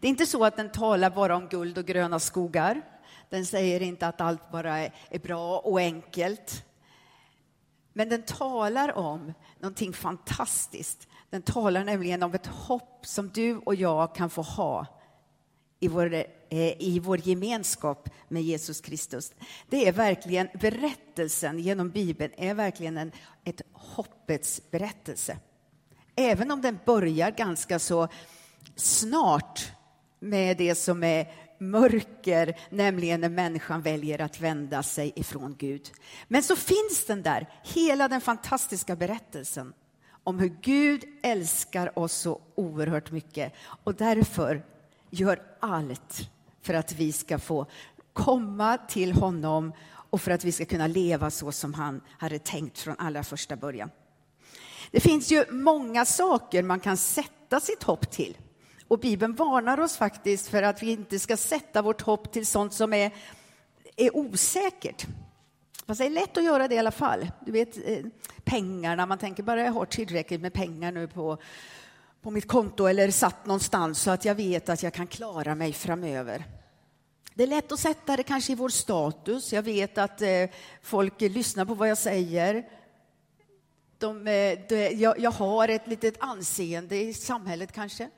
Det 0.00 0.06
är 0.06 0.10
inte 0.10 0.26
så 0.26 0.44
att 0.44 0.56
den 0.56 0.72
talar 0.72 1.10
bara 1.10 1.36
om 1.36 1.48
guld 1.48 1.78
och 1.78 1.84
gröna 1.86 2.18
skogar. 2.18 2.82
Den 3.28 3.46
säger 3.46 3.82
inte 3.82 4.06
att 4.06 4.20
allt 4.20 4.50
bara 4.50 4.78
är 4.78 5.18
bra 5.18 5.58
och 5.58 5.80
enkelt. 5.80 6.64
Men 7.92 8.08
den 8.08 8.22
talar 8.22 8.98
om 8.98 9.32
någonting 9.58 9.92
fantastiskt. 9.92 11.08
Den 11.30 11.42
talar 11.42 11.84
nämligen 11.84 12.22
om 12.22 12.34
ett 12.34 12.46
hopp 12.46 13.06
som 13.06 13.28
du 13.28 13.56
och 13.56 13.74
jag 13.74 14.14
kan 14.14 14.30
få 14.30 14.42
ha 14.42 14.86
i 15.80 15.88
vår, 15.88 16.14
eh, 16.14 16.82
i 16.82 17.00
vår 17.02 17.28
gemenskap 17.28 18.08
med 18.28 18.42
Jesus 18.42 18.80
Kristus. 18.80 19.32
Det 19.68 19.88
är 19.88 19.92
verkligen 19.92 20.48
berättelsen 20.60 21.58
genom 21.58 21.90
Bibeln 21.90 22.32
är 22.36 22.54
verkligen 22.54 22.98
en 22.98 23.12
ett 23.44 23.62
hoppets 23.72 24.70
berättelse. 24.70 25.38
Även 26.16 26.50
om 26.50 26.60
den 26.60 26.78
börjar 26.86 27.30
ganska 27.30 27.78
så 27.78 28.08
snart 28.76 29.72
med 30.20 30.56
det 30.56 30.74
som 30.74 31.02
är 31.02 31.32
mörker, 31.58 32.58
nämligen 32.70 33.20
när 33.20 33.28
människan 33.28 33.82
väljer 33.82 34.20
att 34.20 34.40
vända 34.40 34.82
sig 34.82 35.12
ifrån 35.16 35.56
Gud. 35.58 35.90
Men 36.28 36.42
så 36.42 36.56
finns 36.56 37.04
den 37.06 37.22
där, 37.22 37.48
hela 37.62 38.08
den 38.08 38.20
fantastiska 38.20 38.96
berättelsen 38.96 39.72
om 40.24 40.38
hur 40.38 40.56
Gud 40.62 41.04
älskar 41.22 41.98
oss 41.98 42.12
så 42.12 42.40
oerhört 42.54 43.10
mycket 43.10 43.52
och 43.84 43.94
därför 43.94 44.62
gör 45.10 45.42
allt 45.60 46.30
för 46.62 46.74
att 46.74 46.92
vi 46.92 47.12
ska 47.12 47.38
få 47.38 47.66
komma 48.12 48.78
till 48.78 49.12
honom 49.12 49.72
och 50.10 50.20
för 50.20 50.30
att 50.30 50.44
vi 50.44 50.52
ska 50.52 50.64
kunna 50.64 50.86
leva 50.86 51.30
så 51.30 51.52
som 51.52 51.74
han 51.74 52.00
hade 52.18 52.38
tänkt 52.38 52.78
från 52.78 52.94
allra 52.98 53.22
första 53.22 53.56
början. 53.56 53.90
Det 54.90 55.00
finns 55.00 55.32
ju 55.32 55.44
många 55.50 56.04
saker 56.04 56.62
man 56.62 56.80
kan 56.80 56.96
sätta 56.96 57.60
sitt 57.60 57.82
hopp 57.82 58.10
till. 58.10 58.38
Och 58.88 58.98
Bibeln 58.98 59.34
varnar 59.34 59.80
oss 59.80 59.96
faktiskt 59.96 60.48
för 60.48 60.62
att 60.62 60.82
vi 60.82 60.90
inte 60.90 61.18
ska 61.18 61.36
sätta 61.36 61.82
vårt 61.82 62.02
hopp 62.02 62.32
till 62.32 62.46
sånt 62.46 62.74
som 62.74 62.92
är 62.92 63.12
är 63.96 64.16
osäkert. 64.16 65.06
Fast 65.86 66.00
det 66.00 66.06
är 66.06 66.10
lätt 66.10 66.36
att 66.36 66.44
göra 66.44 66.68
det 66.68 66.74
i 66.74 66.78
alla 66.78 66.90
fall. 66.90 67.30
Du 67.46 67.52
vet, 67.52 67.88
eh, 67.88 68.04
pengarna, 68.44 69.06
man 69.06 69.18
tänker 69.18 69.42
bara 69.42 69.64
jag 69.64 69.72
har 69.72 69.86
tillräckligt 69.86 70.40
med 70.40 70.52
pengar 70.52 70.92
nu 70.92 71.08
på, 71.08 71.38
på 72.22 72.30
mitt 72.30 72.48
konto 72.48 72.86
eller 72.86 73.10
satt 73.10 73.46
någonstans 73.46 74.02
så 74.02 74.10
att 74.10 74.24
jag 74.24 74.34
vet 74.34 74.68
att 74.68 74.82
jag 74.82 74.94
kan 74.94 75.06
klara 75.06 75.54
mig 75.54 75.72
framöver. 75.72 76.44
Det 77.34 77.42
är 77.42 77.46
lätt 77.46 77.72
att 77.72 77.80
sätta 77.80 78.16
det 78.16 78.22
kanske 78.22 78.52
i 78.52 78.54
vår 78.54 78.68
status. 78.68 79.52
Jag 79.52 79.62
vet 79.62 79.98
att 79.98 80.22
eh, 80.22 80.28
folk 80.82 81.20
lyssnar 81.20 81.64
på 81.64 81.74
vad 81.74 81.88
jag 81.88 81.98
säger. 81.98 82.64
De, 84.00 84.26
eh, 84.26 84.58
de, 84.68 84.90
jag, 84.90 85.18
jag 85.18 85.30
har 85.30 85.68
ett 85.68 85.86
litet 85.86 86.14
anseende 86.20 86.96
i 86.96 87.14
samhället 87.14 87.72
kanske. 87.72 88.10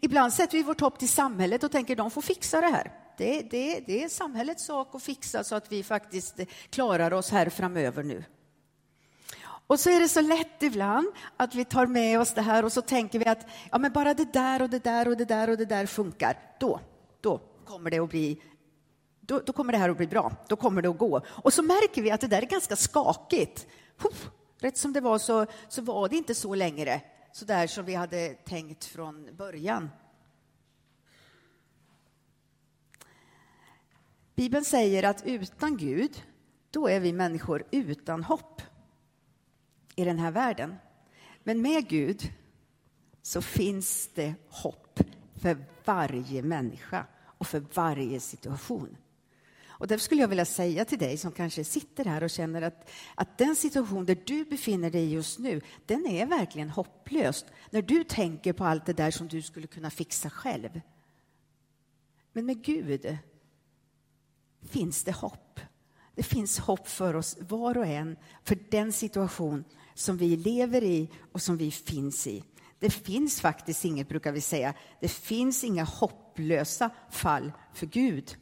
Ibland 0.00 0.32
sätter 0.32 0.58
vi 0.58 0.62
vårt 0.62 0.80
hopp 0.80 0.98
till 0.98 1.08
samhället 1.08 1.64
och 1.64 1.72
tänker 1.72 1.96
de 1.96 2.10
får 2.10 2.22
fixa 2.22 2.60
det 2.60 2.66
här. 2.66 2.92
Det, 3.18 3.42
det, 3.42 3.80
det 3.86 4.04
är 4.04 4.08
samhällets 4.08 4.64
sak 4.64 4.94
att 4.94 5.02
fixa 5.02 5.44
så 5.44 5.54
att 5.54 5.72
vi 5.72 5.82
faktiskt 5.82 6.40
klarar 6.70 7.12
oss 7.12 7.30
här 7.30 7.48
framöver 7.48 8.02
nu. 8.02 8.24
Och 9.66 9.80
så 9.80 9.90
är 9.90 10.00
det 10.00 10.08
så 10.08 10.20
lätt 10.20 10.62
ibland 10.62 11.06
att 11.36 11.54
vi 11.54 11.64
tar 11.64 11.86
med 11.86 12.20
oss 12.20 12.34
det 12.34 12.42
här 12.42 12.64
och 12.64 12.72
så 12.72 12.82
tänker 12.82 13.18
vi 13.18 13.24
att 13.26 13.46
ja, 13.70 13.78
men 13.78 13.92
bara 13.92 14.14
det 14.14 14.32
där 14.32 14.62
och 14.62 14.70
det 14.70 14.84
där 14.84 15.08
och 15.08 15.16
det 15.16 15.24
där 15.24 15.50
och 15.50 15.56
det 15.56 15.64
där 15.64 15.86
funkar. 15.86 16.38
Då, 16.60 16.80
då 17.20 17.40
kommer 17.64 17.90
det 17.90 17.98
att 17.98 18.10
bli 18.10 18.42
då, 19.20 19.40
då, 19.46 19.52
kommer 19.52 19.72
det 19.72 19.78
här 19.78 19.88
att 19.88 19.96
bli 19.96 20.06
bra. 20.06 20.32
Då 20.48 20.56
kommer 20.56 20.82
det 20.82 20.88
att 20.88 20.98
gå. 20.98 21.20
Och 21.26 21.52
så 21.52 21.62
märker 21.62 22.02
vi 22.02 22.10
att 22.10 22.20
det 22.20 22.26
där 22.26 22.42
är 22.42 22.46
ganska 22.46 22.76
skakigt. 22.76 23.66
Puff, 23.98 24.30
rätt 24.58 24.76
som 24.76 24.92
det 24.92 25.00
var 25.00 25.18
så, 25.18 25.46
så 25.68 25.82
var 25.82 26.08
det 26.08 26.16
inte 26.16 26.34
så 26.34 26.54
längre, 26.54 27.00
så 27.32 27.44
där 27.44 27.66
som 27.66 27.84
vi 27.84 27.94
hade 27.94 28.34
tänkt 28.34 28.84
från 28.84 29.36
början. 29.36 29.90
Bibeln 34.34 34.64
säger 34.64 35.02
att 35.02 35.26
utan 35.26 35.76
Gud, 35.76 36.22
då 36.70 36.88
är 36.88 37.00
vi 37.00 37.12
människor 37.12 37.64
utan 37.70 38.24
hopp 38.24 38.62
i 39.96 40.04
den 40.04 40.18
här 40.18 40.30
världen. 40.30 40.76
Men 41.42 41.62
med 41.62 41.88
Gud 41.88 42.32
så 43.22 43.42
finns 43.42 44.10
det 44.14 44.34
hopp 44.48 45.00
för 45.34 45.64
varje 45.84 46.42
människa 46.42 47.06
och 47.38 47.46
för 47.46 47.64
varje 47.74 48.20
situation. 48.20 48.96
Och 49.78 49.86
därför 49.86 50.04
skulle 50.04 50.20
jag 50.20 50.28
vilja 50.28 50.44
säga 50.44 50.84
till 50.84 50.98
dig 50.98 51.16
som 51.16 51.32
kanske 51.32 51.64
sitter 51.64 52.04
här 52.04 52.22
och 52.22 52.30
känner 52.30 52.62
att, 52.62 52.90
att 53.14 53.38
den 53.38 53.56
situation 53.56 54.06
där 54.06 54.18
du 54.26 54.44
befinner 54.44 54.90
dig 54.90 55.12
just 55.12 55.38
nu, 55.38 55.60
den 55.86 56.06
är 56.06 56.26
verkligen 56.26 56.70
hopplös. 56.70 57.44
När 57.70 57.82
du 57.82 58.04
tänker 58.04 58.52
på 58.52 58.64
allt 58.64 58.86
det 58.86 58.92
där 58.92 59.10
som 59.10 59.28
du 59.28 59.42
skulle 59.42 59.66
kunna 59.66 59.90
fixa 59.90 60.30
själv. 60.30 60.80
Men 62.32 62.46
med 62.46 62.64
Gud 62.64 63.18
finns 64.62 65.04
det 65.04 65.12
hopp. 65.12 65.60
Det 66.14 66.22
finns 66.22 66.58
hopp 66.58 66.88
för 66.88 67.14
oss 67.14 67.36
var 67.40 67.78
och 67.78 67.86
en, 67.86 68.16
för 68.44 68.58
den 68.70 68.92
situation 68.92 69.64
som 69.94 70.16
vi 70.16 70.36
lever 70.36 70.84
i 70.84 71.10
och 71.32 71.42
som 71.42 71.56
vi 71.56 71.70
finns 71.70 72.26
i. 72.26 72.44
Det 72.78 72.90
finns 72.90 73.40
faktiskt 73.40 73.84
inget, 73.84 74.08
brukar 74.08 74.32
vi 74.32 74.40
säga, 74.40 74.74
det 75.00 75.08
finns 75.08 75.64
inga 75.64 75.84
hopplösa 75.84 76.90
fall 77.10 77.52
för 77.74 77.86
Gud. 77.86 78.36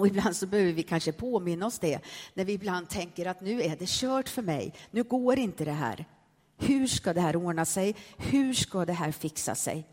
Och 0.00 0.06
ibland 0.06 0.36
så 0.36 0.46
behöver 0.46 0.72
vi 0.72 0.82
kanske 0.82 1.12
påminna 1.12 1.66
oss 1.66 1.78
det, 1.78 2.00
när 2.34 2.44
vi 2.44 2.52
ibland 2.52 2.88
tänker 2.88 3.26
att 3.26 3.40
nu 3.40 3.62
är 3.62 3.76
det 3.76 3.88
kört 3.88 4.28
för 4.28 4.42
mig, 4.42 4.74
nu 4.90 5.02
går 5.02 5.38
inte 5.38 5.64
det 5.64 5.72
här. 5.72 6.04
Hur 6.58 6.86
ska 6.86 7.12
det 7.12 7.20
här 7.20 7.36
ordna 7.36 7.64
sig? 7.64 7.96
Hur 8.16 8.54
ska 8.54 8.84
det 8.84 8.92
här 8.92 9.12
fixa 9.12 9.54
sig? 9.54 9.88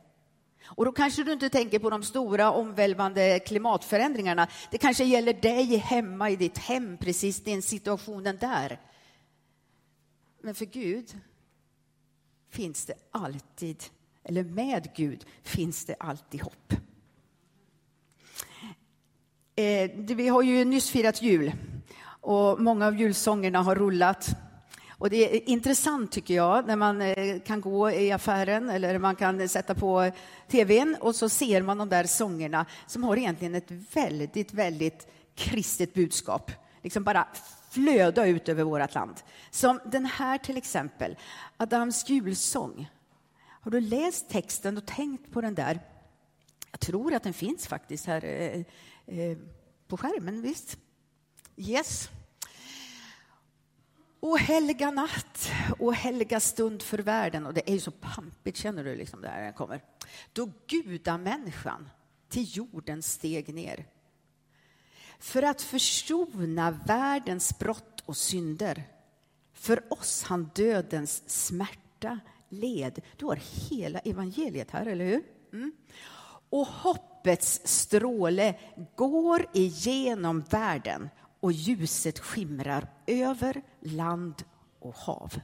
Och 0.65 0.85
då 0.85 0.91
kanske 0.91 1.23
du 1.23 1.33
inte 1.33 1.49
tänker 1.49 1.79
på 1.79 1.89
de 1.89 2.03
stora 2.03 2.51
omvälvande 2.51 3.39
klimatförändringarna. 3.39 4.47
Det 4.71 4.77
kanske 4.77 5.03
gäller 5.03 5.33
dig 5.33 5.77
hemma 5.77 6.29
i 6.29 6.35
ditt 6.35 6.57
hem, 6.57 6.97
precis 6.97 7.43
den 7.43 7.61
situationen 7.61 8.37
där. 8.37 8.79
Men 10.41 10.55
för 10.55 10.65
Gud 10.65 11.17
finns 12.49 12.85
det 12.85 12.95
alltid, 13.11 13.83
eller 14.23 14.43
med 14.43 14.89
Gud 14.95 15.25
finns 15.43 15.85
det 15.85 15.95
alltid 15.99 16.41
hopp. 16.41 16.73
Eh, 19.59 19.91
vi 19.95 20.27
har 20.27 20.41
ju 20.41 20.65
nyss 20.65 20.89
firat 20.89 21.21
jul 21.21 21.51
och 22.21 22.61
många 22.61 22.87
av 22.87 22.99
julsångerna 22.99 23.61
har 23.61 23.75
rullat. 23.75 24.29
Och 24.89 25.09
det 25.09 25.35
är 25.35 25.49
intressant 25.49 26.11
tycker 26.11 26.33
jag 26.33 26.67
när 26.67 26.75
man 26.75 27.01
eh, 27.01 27.39
kan 27.39 27.61
gå 27.61 27.91
i 27.91 28.11
affären 28.11 28.69
eller 28.69 28.99
man 28.99 29.15
kan 29.15 29.49
sätta 29.49 29.75
på 29.75 30.11
tvn 30.47 30.97
och 30.99 31.15
så 31.15 31.29
ser 31.29 31.61
man 31.61 31.77
de 31.77 31.89
där 31.89 32.03
sångerna 32.03 32.65
som 32.87 33.03
har 33.03 33.17
egentligen 33.17 33.55
ett 33.55 33.71
väldigt, 33.93 34.53
väldigt 34.53 35.07
kristet 35.35 35.93
budskap. 35.93 36.51
Liksom 36.83 37.03
bara 37.03 37.27
flöda 37.71 38.25
ut 38.25 38.49
över 38.49 38.63
vårt 38.63 38.93
land. 38.93 39.15
Som 39.51 39.79
den 39.85 40.05
här 40.05 40.37
till 40.37 40.57
exempel, 40.57 41.15
Adams 41.57 42.09
julsång. 42.09 42.89
Har 43.61 43.71
du 43.71 43.79
läst 43.79 44.29
texten 44.29 44.77
och 44.77 44.85
tänkt 44.85 45.31
på 45.31 45.41
den 45.41 45.55
där? 45.55 45.79
Jag 46.71 46.79
tror 46.79 47.13
att 47.13 47.23
den 47.23 47.33
finns 47.33 47.67
faktiskt 47.67 48.05
här 48.05 48.25
eh, 48.25 48.63
eh, 49.07 49.37
på 49.87 49.97
skärmen, 49.97 50.41
visst? 50.41 50.77
Yes. 51.55 52.09
O 54.19 54.35
helga 54.35 54.91
natt, 54.91 55.51
o 55.79 55.91
helga 55.91 56.39
stund 56.39 56.81
för 56.81 56.99
världen. 56.99 57.45
Och 57.45 57.53
det 57.53 57.69
är 57.69 57.73
ju 57.73 57.79
så 57.79 57.91
pampigt, 57.91 58.57
känner 58.57 58.83
du 58.83 58.95
liksom 58.95 59.21
där 59.21 59.43
den 59.43 59.53
kommer. 59.53 59.83
Då 60.33 60.51
gudamänniskan 60.67 61.89
till 62.29 62.57
jorden 62.57 63.03
steg 63.03 63.53
ner 63.53 63.85
för 65.19 65.43
att 65.43 65.61
försona 65.61 66.71
världens 66.71 67.59
brott 67.59 68.03
och 68.05 68.17
synder. 68.17 68.83
För 69.53 69.93
oss 69.93 70.23
han 70.23 70.49
dödens 70.55 71.23
smärta 71.29 72.19
led. 72.49 73.01
Du 73.17 73.25
har 73.25 73.39
hela 73.69 73.99
evangeliet 73.99 74.71
här, 74.71 74.85
eller 74.85 75.05
hur? 75.05 75.23
Mm. 75.53 75.71
Och 76.49 76.67
hoppets 77.27 77.61
stråle 77.63 78.55
går 78.95 79.45
igenom 79.53 80.41
världen 80.49 81.09
och 81.39 81.51
ljuset 81.51 82.19
skimrar 82.19 82.87
över 83.07 83.61
land 83.81 84.43
och 84.79 84.95
hav. 84.95 85.39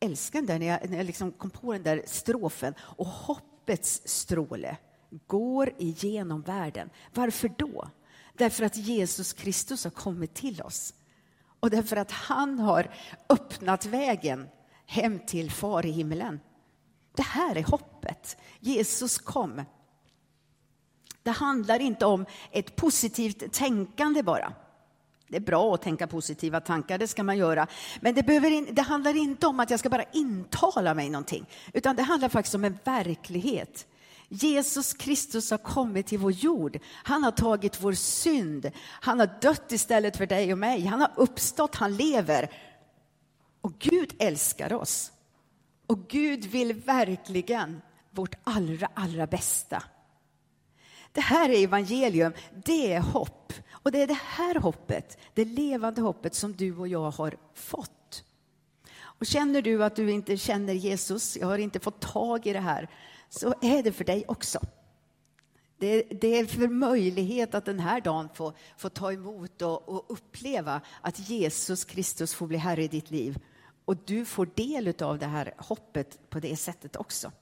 Jag 0.00 0.10
älskar 0.10 0.42
den 0.42 0.60
när 0.60 0.66
jag, 0.66 0.90
när 0.90 0.96
jag 0.96 1.06
liksom 1.06 1.32
kom 1.32 1.50
på 1.50 1.72
den 1.72 1.82
där 1.82 2.02
strofen. 2.06 2.74
Och 2.78 3.06
hoppets 3.06 4.02
stråle 4.04 4.76
går 5.26 5.72
igenom 5.78 6.42
världen. 6.42 6.90
Varför 7.14 7.48
då? 7.56 7.88
Därför 8.34 8.64
att 8.64 8.76
Jesus 8.76 9.32
Kristus 9.32 9.84
har 9.84 9.90
kommit 9.90 10.34
till 10.34 10.62
oss. 10.62 10.94
Och 11.60 11.70
därför 11.70 11.96
att 11.96 12.10
han 12.10 12.58
har 12.58 12.90
öppnat 13.28 13.86
vägen 13.86 14.48
hem 14.86 15.18
till 15.26 15.50
Far 15.50 15.86
i 15.86 15.90
himlen. 15.90 16.40
Det 17.16 17.22
här 17.22 17.56
är 17.56 17.62
hoppet. 17.62 18.36
Jesus 18.60 19.18
kom. 19.18 19.62
Det 21.24 21.30
handlar 21.30 21.80
inte 21.80 22.06
om 22.06 22.26
ett 22.50 22.76
positivt 22.76 23.52
tänkande 23.52 24.22
bara. 24.22 24.52
Det 25.28 25.36
är 25.36 25.40
bra 25.40 25.74
att 25.74 25.82
tänka 25.82 26.06
positiva 26.06 26.60
tankar, 26.60 26.98
det 26.98 27.08
ska 27.08 27.22
man 27.22 27.38
göra. 27.38 27.66
Men 28.00 28.14
det, 28.14 28.22
behöver, 28.22 28.72
det 28.72 28.82
handlar 28.82 29.16
inte 29.16 29.46
om 29.46 29.60
att 29.60 29.70
jag 29.70 29.80
ska 29.80 29.88
bara 29.88 30.04
intala 30.12 30.94
mig 30.94 31.10
någonting, 31.10 31.46
utan 31.72 31.96
det 31.96 32.02
handlar 32.02 32.28
faktiskt 32.28 32.54
om 32.54 32.64
en 32.64 32.78
verklighet. 32.84 33.86
Jesus 34.28 34.94
Kristus 34.94 35.50
har 35.50 35.58
kommit 35.58 36.06
till 36.06 36.18
vår 36.18 36.32
jord. 36.32 36.78
Han 36.92 37.24
har 37.24 37.30
tagit 37.30 37.82
vår 37.82 37.92
synd. 37.92 38.70
Han 38.86 39.20
har 39.20 39.30
dött 39.40 39.72
istället 39.72 40.16
för 40.16 40.26
dig 40.26 40.52
och 40.52 40.58
mig. 40.58 40.86
Han 40.86 41.00
har 41.00 41.10
uppstått, 41.16 41.74
han 41.74 41.96
lever. 41.96 42.50
Och 43.60 43.78
Gud 43.78 44.14
älskar 44.18 44.72
oss. 44.72 45.12
Och 45.86 46.08
Gud 46.08 46.44
vill 46.44 46.72
verkligen 46.72 47.82
vårt 48.10 48.34
allra, 48.44 48.88
allra 48.94 49.26
bästa. 49.26 49.82
Det 51.14 51.20
här 51.20 51.50
är 51.50 51.64
evangelium, 51.64 52.32
det 52.64 52.92
är 52.92 53.00
hopp. 53.00 53.52
Och 53.70 53.92
det 53.92 54.02
är 54.02 54.06
det 54.06 54.18
här 54.22 54.54
hoppet, 54.54 55.18
det 55.34 55.44
levande 55.44 56.00
hoppet 56.00 56.34
som 56.34 56.52
du 56.52 56.76
och 56.76 56.88
jag 56.88 57.10
har 57.10 57.36
fått. 57.54 58.24
Och 58.96 59.26
känner 59.26 59.62
du 59.62 59.84
att 59.84 59.96
du 59.96 60.10
inte 60.10 60.36
känner 60.36 60.72
Jesus, 60.72 61.36
jag 61.36 61.46
har 61.46 61.58
inte 61.58 61.80
fått 61.80 62.00
tag 62.00 62.46
i 62.46 62.52
det 62.52 62.60
här, 62.60 62.88
så 63.28 63.54
är 63.62 63.82
det 63.82 63.92
för 63.92 64.04
dig 64.04 64.24
också. 64.28 64.60
Det, 65.78 66.02
det 66.02 66.38
är 66.38 66.46
för 66.46 66.68
möjlighet 66.68 67.54
att 67.54 67.64
den 67.64 67.80
här 67.80 68.00
dagen 68.00 68.28
få, 68.34 68.52
få 68.76 68.88
ta 68.88 69.12
emot 69.12 69.62
och, 69.62 69.88
och 69.88 70.04
uppleva 70.08 70.80
att 71.00 71.28
Jesus 71.28 71.84
Kristus 71.84 72.34
får 72.34 72.46
bli 72.46 72.58
Herre 72.58 72.84
i 72.84 72.88
ditt 72.88 73.10
liv. 73.10 73.38
Och 73.84 73.96
du 73.96 74.24
får 74.24 74.48
del 74.54 74.94
av 75.02 75.18
det 75.18 75.26
här 75.26 75.54
hoppet 75.58 76.30
på 76.30 76.40
det 76.40 76.56
sättet 76.56 76.96
också. 76.96 77.32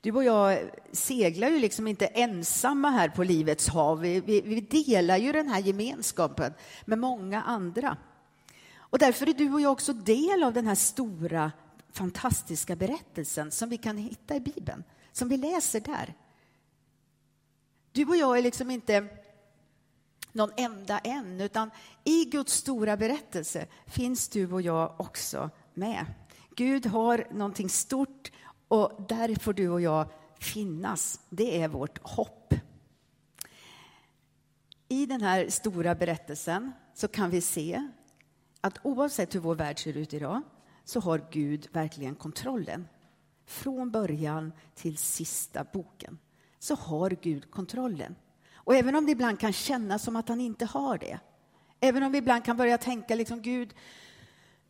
Du 0.00 0.12
och 0.12 0.24
jag 0.24 0.70
seglar 0.92 1.48
ju 1.48 1.58
liksom 1.58 1.86
inte 1.86 2.06
ensamma 2.06 2.90
här 2.90 3.08
på 3.08 3.24
livets 3.24 3.68
hav. 3.68 4.00
Vi, 4.00 4.20
vi, 4.20 4.40
vi, 4.40 4.60
delar 4.60 5.16
ju 5.16 5.32
den 5.32 5.48
här 5.48 5.60
gemenskapen 5.60 6.52
med 6.84 6.98
många 6.98 7.42
andra. 7.42 7.96
Och 8.76 8.98
därför 8.98 9.28
är 9.28 9.32
du 9.32 9.52
och 9.52 9.60
jag 9.60 9.72
också 9.72 9.92
del 9.92 10.42
av 10.42 10.52
den 10.52 10.66
här 10.66 10.74
stora 10.74 11.52
fantastiska 11.92 12.76
berättelsen 12.76 13.50
som 13.50 13.68
vi 13.68 13.78
kan 13.78 13.96
hitta 13.96 14.36
i 14.36 14.40
Bibeln, 14.40 14.84
som 15.12 15.28
vi 15.28 15.36
läser 15.36 15.80
där. 15.80 16.14
Du 17.92 18.06
och 18.06 18.16
jag 18.16 18.38
är 18.38 18.42
liksom 18.42 18.70
inte 18.70 19.08
någon 20.32 20.50
enda 20.56 20.98
en, 20.98 21.40
utan 21.40 21.70
i 22.04 22.24
Guds 22.24 22.52
stora 22.52 22.96
berättelse 22.96 23.66
finns 23.86 24.28
du 24.28 24.52
och 24.52 24.62
jag 24.62 25.00
också 25.00 25.50
med. 25.74 26.06
Gud 26.56 26.86
har 26.86 27.26
någonting 27.30 27.68
stort 27.68 28.32
och 28.68 28.92
där 29.08 29.34
får 29.40 29.52
du 29.52 29.68
och 29.68 29.80
jag 29.80 30.06
finnas. 30.38 31.20
Det 31.30 31.62
är 31.62 31.68
vårt 31.68 31.98
hopp. 32.02 32.54
I 34.88 35.06
den 35.06 35.22
här 35.22 35.48
stora 35.48 35.94
berättelsen 35.94 36.72
så 36.94 37.08
kan 37.08 37.30
vi 37.30 37.40
se 37.40 37.88
att 38.60 38.78
oavsett 38.82 39.34
hur 39.34 39.40
vår 39.40 39.54
värld 39.54 39.82
ser 39.82 39.96
ut 39.96 40.14
idag 40.14 40.42
så 40.84 41.00
har 41.00 41.26
Gud 41.30 41.68
verkligen 41.72 42.14
kontrollen. 42.14 42.88
Från 43.46 43.90
början 43.90 44.52
till 44.74 44.96
sista 44.96 45.64
boken 45.72 46.18
så 46.58 46.74
har 46.74 47.10
Gud 47.10 47.50
kontrollen. 47.50 48.14
Och 48.54 48.74
även 48.74 48.94
om 48.94 49.06
det 49.06 49.12
ibland 49.12 49.40
kan 49.40 49.52
kännas 49.52 50.02
som 50.02 50.16
att 50.16 50.28
han 50.28 50.40
inte 50.40 50.64
har 50.64 50.98
det, 50.98 51.20
även 51.80 52.02
om 52.02 52.12
vi 52.12 52.18
ibland 52.18 52.44
kan 52.44 52.56
börja 52.56 52.78
tänka 52.78 53.14
liksom 53.14 53.42
Gud, 53.42 53.74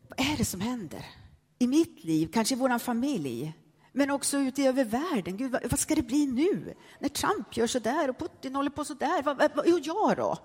vad 0.07 0.19
är 0.19 0.37
det 0.37 0.45
som 0.45 0.61
händer? 0.61 1.05
I 1.59 1.67
mitt 1.67 2.03
liv, 2.03 2.29
kanske 2.33 2.55
i 2.55 2.57
vår 2.57 2.79
familj, 2.79 3.53
men 3.97 4.11
också 4.11 4.37
ute 4.37 4.63
över 4.63 4.83
världen. 4.83 5.37
Gud, 5.37 5.51
vad, 5.51 5.69
vad, 5.69 5.79
ska 5.79 5.95
det 5.95 6.01
bli 6.01 6.27
nu? 6.27 6.73
När 6.99 7.09
Trump 7.09 7.57
gör 7.57 7.67
så 7.67 7.79
där 7.79 8.09
och 8.09 8.17
Putin 8.17 8.55
håller 8.55 8.69
på 8.69 8.85
så 8.85 8.93
där, 8.93 9.23
vad, 9.23 9.37
vad, 9.37 9.59
och 9.59 9.79
jag 9.79 10.17
då? 10.17 10.37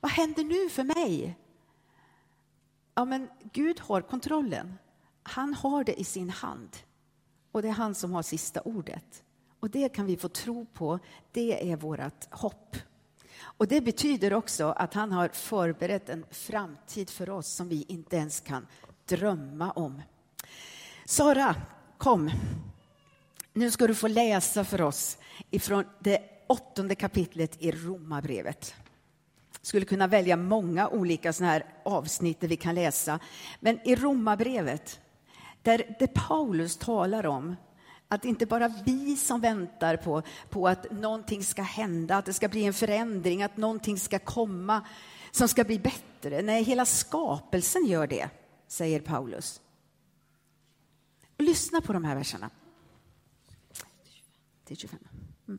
Vad 0.00 0.10
händer 0.10 0.44
nu 0.44 0.68
för 0.68 0.84
mig? 0.84 1.38
Ja, 2.94 3.04
men 3.04 3.28
Gud 3.52 3.80
har 3.80 4.00
kontrollen. 4.00 4.78
Han 5.22 5.54
har 5.54 5.84
det 5.84 6.00
i 6.00 6.04
sin 6.04 6.30
hand. 6.30 6.76
Och 7.52 7.62
det 7.62 7.68
är 7.68 7.72
han 7.72 7.94
som 7.94 8.12
har 8.12 8.22
sista 8.22 8.60
ordet. 8.60 9.24
Och 9.60 9.70
det 9.70 9.88
kan 9.88 10.06
vi 10.06 10.16
få 10.16 10.28
tro 10.28 10.66
på. 10.66 10.98
Det 11.32 11.72
är 11.72 11.76
vårt 11.76 12.34
hopp. 12.34 12.76
Och 13.36 13.68
det 13.68 13.80
betyder 13.80 14.32
också 14.32 14.66
att 14.66 14.94
han 14.94 15.12
har 15.12 15.28
förberett 15.28 16.08
en 16.08 16.26
framtid 16.30 17.10
för 17.10 17.30
oss 17.30 17.48
som 17.48 17.68
vi 17.68 17.84
inte 17.88 18.16
ens 18.16 18.40
kan 18.40 18.66
drömma 19.06 19.70
om. 19.70 20.02
Sara, 21.04 21.56
kom. 22.04 22.30
Nu 23.52 23.70
ska 23.70 23.86
du 23.86 23.94
få 23.94 24.08
läsa 24.08 24.64
för 24.64 24.80
oss 24.80 25.18
ifrån 25.50 25.84
det 26.00 26.22
åttonde 26.46 26.94
kapitlet 26.94 27.62
i 27.62 27.72
Romarbrevet 27.72 28.74
skulle 29.62 29.84
kunna 29.84 30.06
välja 30.06 30.36
många 30.36 30.88
olika 30.88 31.32
såna 31.32 31.50
här 31.50 31.64
avsnitt 31.84 32.40
där 32.40 32.48
vi 32.48 32.56
kan 32.56 32.74
läsa. 32.74 33.18
Men 33.60 33.88
i 33.88 33.96
Romarbrevet, 33.96 35.00
där 35.62 35.96
det 35.98 36.06
Paulus 36.06 36.76
talar 36.76 37.26
om 37.26 37.56
att 38.08 38.24
inte 38.24 38.46
bara 38.46 38.68
vi 38.84 39.16
som 39.16 39.40
väntar 39.40 39.96
på, 39.96 40.22
på 40.50 40.68
att 40.68 40.90
någonting 40.90 41.44
ska 41.44 41.62
hända, 41.62 42.16
att 42.16 42.26
det 42.26 42.32
ska 42.32 42.48
bli 42.48 42.64
en 42.64 42.74
förändring, 42.74 43.42
att 43.42 43.56
någonting 43.56 43.98
ska 43.98 44.18
komma 44.18 44.86
som 45.30 45.48
ska 45.48 45.64
bli 45.64 45.78
bättre. 45.78 46.42
Nej, 46.42 46.62
hela 46.62 46.86
skapelsen 46.86 47.86
gör 47.86 48.06
det, 48.06 48.28
säger 48.68 49.00
Paulus. 49.00 49.60
Lyssna 51.38 51.80
på 51.80 51.92
de 51.92 52.04
här 52.04 52.16
verserna. 52.16 52.50
Till 54.64 54.76
25. 54.76 54.98
Mm. 55.48 55.58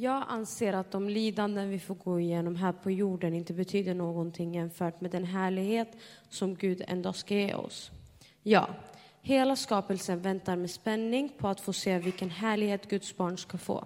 Jag 0.00 0.24
anser 0.28 0.72
att 0.72 0.90
de 0.90 1.08
lidanden 1.08 1.70
vi 1.70 1.78
får 1.78 1.94
gå 1.94 2.20
igenom 2.20 2.56
här 2.56 2.72
på 2.72 2.90
jorden 2.90 3.34
inte 3.34 3.52
betyder 3.52 3.94
någonting 3.94 4.54
jämfört 4.54 5.00
med 5.00 5.10
den 5.10 5.24
härlighet 5.24 5.96
som 6.28 6.54
Gud 6.54 6.82
ändå 6.86 7.12
ska 7.12 7.34
ge 7.34 7.54
oss. 7.54 7.90
Ja, 8.42 8.68
hela 9.20 9.56
skapelsen 9.56 10.22
väntar 10.22 10.56
med 10.56 10.70
spänning 10.70 11.32
på 11.38 11.48
att 11.48 11.60
få 11.60 11.72
se 11.72 11.98
vilken 11.98 12.30
härlighet 12.30 12.90
Guds 12.90 13.16
barn 13.16 13.38
ska 13.38 13.58
få. 13.58 13.84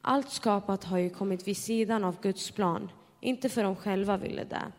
Allt 0.00 0.30
skapat 0.30 0.84
har 0.84 0.98
ju 0.98 1.10
kommit 1.10 1.48
vid 1.48 1.56
sidan 1.56 2.04
av 2.04 2.20
Guds 2.20 2.50
plan, 2.50 2.90
inte 3.20 3.48
för 3.48 3.62
de 3.62 3.76
själva 3.76 4.16
ville 4.16 4.44
det, 4.44 4.72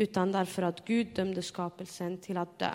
utan 0.00 0.32
därför 0.32 0.62
att 0.62 0.84
Gud 0.84 1.06
dömde 1.14 1.42
skapelsen 1.42 2.18
till 2.18 2.36
att 2.36 2.58
dö. 2.58 2.70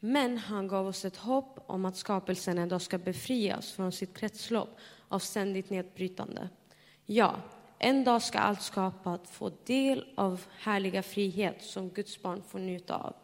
Men 0.00 0.38
han 0.38 0.68
gav 0.68 0.86
oss 0.86 1.04
ett 1.04 1.16
hopp 1.16 1.64
om 1.66 1.84
att 1.84 1.96
skapelsen 1.96 2.58
ändå 2.58 2.78
ska 2.78 2.98
befrias 2.98 3.72
från 3.72 3.92
sitt 3.92 4.16
kretslopp 4.16 4.78
av 5.08 5.18
ständigt 5.18 5.70
nedbrytande. 5.70 6.48
Ja, 7.06 7.36
en 7.78 8.04
dag 8.04 8.22
ska 8.22 8.38
allt 8.38 8.62
skapat 8.62 9.28
få 9.28 9.50
del 9.64 10.06
av 10.16 10.44
härliga 10.58 11.02
frihet 11.02 11.62
som 11.62 11.88
Guds 11.88 12.22
barn 12.22 12.42
får 12.48 12.58
njuta 12.58 12.96
av. 12.96 13.14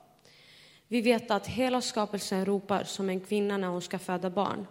Vi 0.89 1.01
vet 1.01 1.31
att 1.31 1.47
hela 1.47 1.81
skapelsen 1.81 2.47
ropar 2.47 2.85
som 2.85 3.09
en 3.09 3.21
kvinna 3.21 3.57
när 3.57 3.69
hon 3.69 3.83
ska 3.83 3.99
föda 3.99 4.31
barn. 4.31 4.67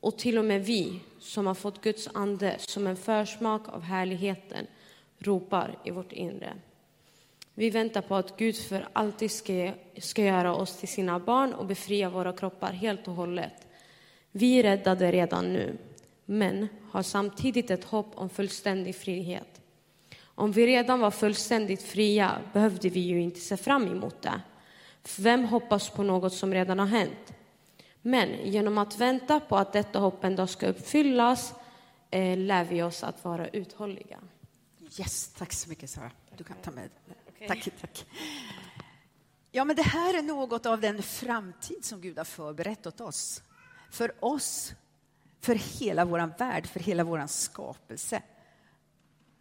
Och 0.00 0.18
till 0.18 0.38
och 0.38 0.44
med 0.44 0.64
vi 0.64 1.00
som 1.18 1.46
har 1.46 1.54
fått 1.54 1.82
Guds 1.82 2.08
ande 2.14 2.56
som 2.58 2.86
en 2.86 2.96
försmak 2.96 3.68
av 3.68 3.82
härligheten 3.82 4.66
ropar 5.18 5.78
i 5.84 5.90
vårt 5.90 6.12
inre. 6.12 6.52
Vi 7.54 7.70
väntar 7.70 8.02
på 8.02 8.14
att 8.14 8.36
Gud 8.36 8.56
för 8.56 8.88
alltid 8.92 9.30
ska, 9.30 9.72
ska 9.98 10.22
göra 10.22 10.54
oss 10.54 10.76
till 10.76 10.88
sina 10.88 11.18
barn 11.18 11.54
och 11.54 11.66
befria 11.66 12.10
våra 12.10 12.32
kroppar 12.32 12.72
helt 12.72 13.08
och 13.08 13.14
hållet 13.14 13.66
vi 14.38 14.58
är 14.58 14.62
räddade 14.62 15.12
redan 15.12 15.52
nu, 15.52 15.78
men 16.24 16.68
har 16.90 17.02
samtidigt 17.02 17.70
ett 17.70 17.84
hopp 17.84 18.10
om 18.14 18.28
fullständig 18.28 18.96
frihet. 18.96 19.60
Om 20.22 20.52
vi 20.52 20.66
redan 20.66 21.00
var 21.00 21.10
fullständigt 21.10 21.82
fria 21.82 22.32
behövde 22.52 22.88
vi 22.88 23.00
ju 23.00 23.20
inte 23.20 23.40
se 23.40 23.56
fram 23.56 23.88
emot 23.88 24.22
det. 24.22 24.40
För 25.02 25.22
vem 25.22 25.44
hoppas 25.44 25.90
på 25.90 26.02
något 26.02 26.32
som 26.32 26.54
redan 26.54 26.78
har 26.78 26.86
hänt? 26.86 27.34
Men 28.02 28.28
genom 28.44 28.78
att 28.78 28.98
vänta 28.98 29.40
på 29.40 29.56
att 29.56 29.72
detta 29.72 29.98
hopp 29.98 30.24
en 30.24 30.36
dag 30.36 30.48
ska 30.48 30.66
uppfyllas 30.66 31.54
eh, 32.10 32.38
lär 32.38 32.64
vi 32.64 32.82
oss 32.82 33.04
att 33.04 33.24
vara 33.24 33.48
uthålliga. 33.48 34.18
Yes, 34.98 35.28
tack 35.38 35.52
så 35.52 35.68
mycket 35.68 35.90
Sara. 35.90 36.10
Du 36.36 36.44
kan 36.44 36.56
ta 36.62 36.70
med 36.70 36.90
okay. 37.28 37.48
Tack, 37.48 37.68
tack. 37.80 38.06
Ja, 39.50 39.64
men 39.64 39.76
det 39.76 39.82
här 39.82 40.18
är 40.18 40.22
något 40.22 40.66
av 40.66 40.80
den 40.80 41.02
framtid 41.02 41.84
som 41.84 42.00
Gud 42.00 42.18
har 42.18 42.24
förberett 42.24 42.86
åt 42.86 43.00
oss 43.00 43.42
för 43.90 44.24
oss, 44.24 44.74
för 45.40 45.54
hela 45.54 46.04
vår 46.04 46.38
värld, 46.38 46.66
för 46.66 46.80
hela 46.80 47.04
vår 47.04 47.26
skapelse. 47.26 48.22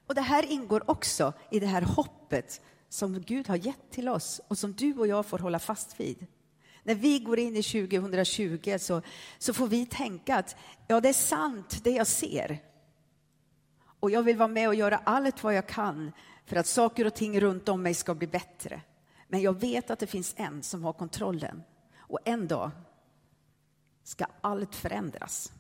Och 0.08 0.16
det 0.16 0.22
här 0.22 0.46
ingår 0.46 0.90
också 0.90 1.34
i 1.52 1.60
det 1.60 1.66
här 1.66 1.82
hoppet 1.82 2.62
som 2.90 3.22
Gud 3.22 3.48
har 3.48 3.56
gett 3.56 3.92
till 3.92 4.10
oss 4.10 4.42
och 4.48 4.58
som 4.58 4.74
du 4.74 4.94
och 4.94 5.08
jag 5.08 5.26
får 5.26 5.40
hålla 5.40 5.60
fast 5.60 6.00
vid. 6.00 6.26
När 6.84 6.96
vi 6.96 7.20
går 7.20 7.40
in 7.40 7.56
i 7.56 7.64
2020 7.64 8.78
så, 8.80 9.02
så 9.38 9.54
får 9.54 9.68
vi 9.68 9.86
tänka 9.86 10.36
att 10.36 10.56
ja, 10.88 11.02
det 11.02 11.10
är 11.10 11.14
sant 11.14 11.84
det 11.84 11.92
jag 11.92 12.08
ser. 12.08 12.60
Och 14.06 14.12
jag 14.12 14.24
vill 14.24 14.38
vara 14.38 14.48
med 14.48 14.68
och 14.68 14.76
göra 14.76 15.02
allt 15.04 15.44
vad 15.44 15.54
jag 15.56 15.68
kan 15.68 16.12
för 16.46 16.56
att 16.56 16.68
saker 16.68 17.08
och 17.08 17.14
ting 17.14 17.40
runt 17.40 17.70
om 17.70 17.82
mig 17.82 17.94
ska 17.94 18.16
bli 18.16 18.28
bättre. 18.28 18.82
Men 19.28 19.42
jag 19.42 19.60
vet 19.60 19.90
att 19.90 20.00
det 20.00 20.08
finns 20.08 20.34
en 20.38 20.64
som 20.64 20.84
har 20.84 20.94
kontrollen. 20.94 21.64
Och 21.98 22.20
en 22.26 22.48
dag 22.48 22.72
ska 24.04 24.26
allt 24.42 24.76
förändras. 24.76 25.52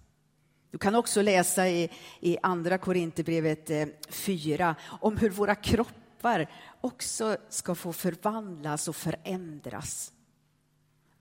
Du 0.72 0.78
kan 0.78 0.96
också 0.96 1.22
läsa 1.22 1.70
i, 1.70 1.90
i 2.20 2.38
Andra 2.44 2.78
Korinthierbrevet 2.78 3.70
eh, 3.70 3.88
4 4.10 4.76
om 5.02 5.18
hur 5.18 5.30
våra 5.30 5.56
kroppar 5.56 6.52
också 6.82 7.38
ska 7.50 7.76
få 7.76 7.94
förvandlas 7.94 8.88
och 8.88 8.96
förändras. 8.96 10.14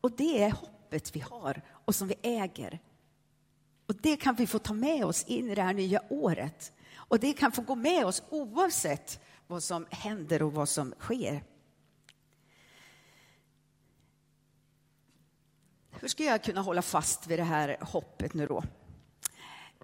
Och 0.01 0.11
det 0.11 0.43
är 0.43 0.51
hoppet 0.51 1.17
vi 1.17 1.21
har 1.21 1.63
och 1.85 1.95
som 1.95 2.09
vi 2.09 2.15
äger. 2.23 2.79
Och 3.87 3.95
det 3.95 4.17
kan 4.17 4.35
vi 4.35 4.47
få 4.47 4.59
ta 4.59 4.73
med 4.73 5.05
oss 5.05 5.25
in 5.25 5.51
i 5.51 5.55
det 5.55 5.63
här 5.63 5.75
nya 5.75 6.03
året. 6.09 6.73
Och 7.15 7.21
det 7.21 7.33
kan 7.33 7.53
få 7.53 7.63
gå 7.63 7.75
med 7.75 8.07
oss 8.07 8.23
oavsett 8.31 9.21
vad 9.47 9.63
som 9.63 9.87
händer 9.91 10.43
och 10.43 10.53
vad 10.53 10.69
som 10.69 10.95
sker. 10.99 11.45
Hur 15.91 16.09
ska 16.09 16.25
jag 16.25 16.45
kunna 16.45 16.61
hålla 16.61 16.83
fast 16.83 17.27
vid 17.27 17.39
det 17.39 17.45
här 17.45 17.77
hoppet 17.81 18.35
nu 18.35 18.47
då? 18.47 18.63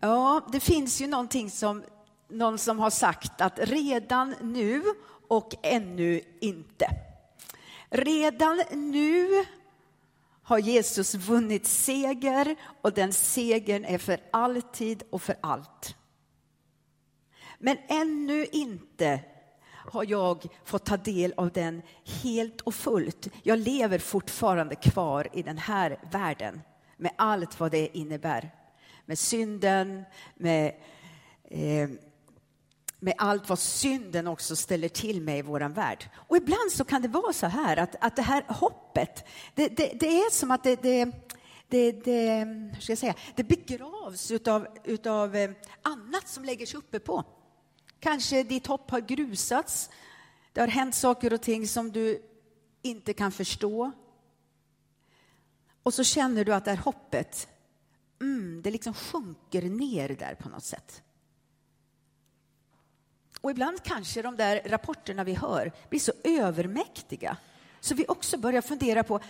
Ja, 0.01 0.49
det 0.53 0.61
finns 0.61 1.01
ju 1.01 1.07
någonting 1.07 1.51
som 1.51 1.85
någon 2.29 2.59
som 2.59 2.79
har 2.79 2.91
sagt 2.91 3.41
att 3.41 3.59
redan 3.59 4.35
nu 4.43 4.83
och 5.29 5.55
ännu 5.63 6.21
inte. 6.41 6.91
Redan 7.91 8.63
nu 8.73 9.45
har 10.43 10.59
Jesus 10.59 11.15
vunnit 11.15 11.67
seger 11.67 12.57
och 12.83 12.93
den 12.93 13.13
segern 13.13 13.85
är 13.85 13.99
för 13.99 14.21
alltid 14.31 15.03
och 15.11 15.23
för 15.23 15.37
allt. 15.41 15.97
Men 17.63 17.77
ännu 17.89 18.47
inte 18.47 19.21
har 19.69 20.05
jag 20.09 20.47
fått 20.65 20.85
ta 20.85 20.97
del 20.97 21.35
av 21.37 21.51
den 21.53 21.83
helt 22.23 22.61
och 22.61 22.75
fullt. 22.75 23.29
Jag 23.43 23.59
lever 23.59 23.99
fortfarande 23.99 24.75
kvar 24.75 25.29
i 25.33 25.43
den 25.43 25.59
här 25.59 25.99
världen 26.11 26.61
med 26.97 27.13
allt 27.17 27.61
vad 27.61 27.71
det 27.71 27.97
innebär. 27.97 28.51
Med 29.07 29.19
synden, 29.19 30.05
med, 30.35 30.75
eh, 31.45 31.89
med 32.99 33.15
allt 33.19 33.49
vad 33.49 33.59
synden 33.59 34.27
också 34.27 34.57
ställer 34.57 34.89
till 34.89 35.21
med 35.21 35.39
i 35.39 35.43
vår 35.43 35.69
värld. 35.69 36.11
Och 36.15 36.37
ibland 36.37 36.73
så 36.73 36.85
kan 36.85 37.03
det 37.03 37.09
vara 37.09 37.33
så 37.33 37.47
här 37.47 37.77
att, 37.77 37.97
att 38.01 38.17
det 38.17 38.23
här 38.23 38.45
hoppet, 38.49 39.25
det, 39.55 39.69
det, 39.69 39.93
det 40.01 40.07
är 40.07 40.31
som 40.31 40.51
att 40.51 40.65
det, 40.65 40.83
det 40.83 41.13
det, 41.69 41.93
det, 41.93 42.45
hur 42.75 42.81
ska 42.81 42.93
jag 42.93 42.99
säga, 42.99 43.15
det 43.35 43.45
begravs 43.45 44.31
utav, 44.31 44.67
utav 44.85 45.37
eh, 45.37 45.51
annat 45.83 46.29
som 46.29 46.45
lägger 46.45 46.67
sig 46.67 46.79
uppe 46.79 46.99
på. 46.99 47.25
Kanske 48.01 48.43
ditt 48.43 48.67
hopp 48.67 48.91
har 48.91 49.01
grusats. 49.01 49.91
Det 50.53 50.61
har 50.61 50.69
hänt 50.69 50.95
saker 50.95 51.33
och 51.33 51.43
ting 51.43 51.69
som 51.69 51.93
du 51.93 52.23
inte 52.83 53.13
kan 53.13 53.33
förstå. 53.33 53.93
Och 55.83 55.95
så 55.95 56.05
känner 56.05 56.45
du 56.45 56.55
att 56.55 56.65
det 56.65 56.71
här 56.71 56.79
hoppet, 56.79 57.49
mm, 58.21 58.63
det 58.63 58.71
liksom 58.71 58.95
sjunker 58.95 59.63
ner 59.63 60.09
där 60.09 60.35
på 60.35 60.49
något 60.49 60.65
sätt. 60.65 61.03
Och 63.41 63.51
ibland 63.51 63.83
kanske 63.83 64.23
de 64.23 64.37
där 64.37 64.63
rapporterna 64.67 65.25
vi 65.25 65.35
hör 65.35 65.73
blir 65.89 66.01
så 66.01 66.13
övermäktiga 66.25 67.37
så 67.81 67.95
vi 67.95 68.05
också 68.09 68.39
börjar 68.39 68.63
fundera 68.63 69.05
på, 69.05 69.21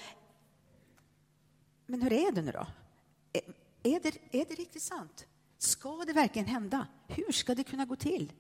men 1.87 2.02
hur 2.02 2.12
är 2.12 2.33
det 2.33 2.42
nu 2.42 2.52
då? 2.52 2.66
Är 3.83 4.00
det, 4.00 4.40
är 4.40 4.44
det 4.48 4.54
riktigt 4.54 4.83
sant? 4.83 5.26
Ska 5.59 6.04
det 6.06 6.12
verkligen 6.12 6.48
hända? 6.48 6.87
Hur 7.09 7.33
ska 7.33 7.54
det 7.54 7.64
kunna 7.64 7.85
gå 7.85 7.96
till? 7.96 8.33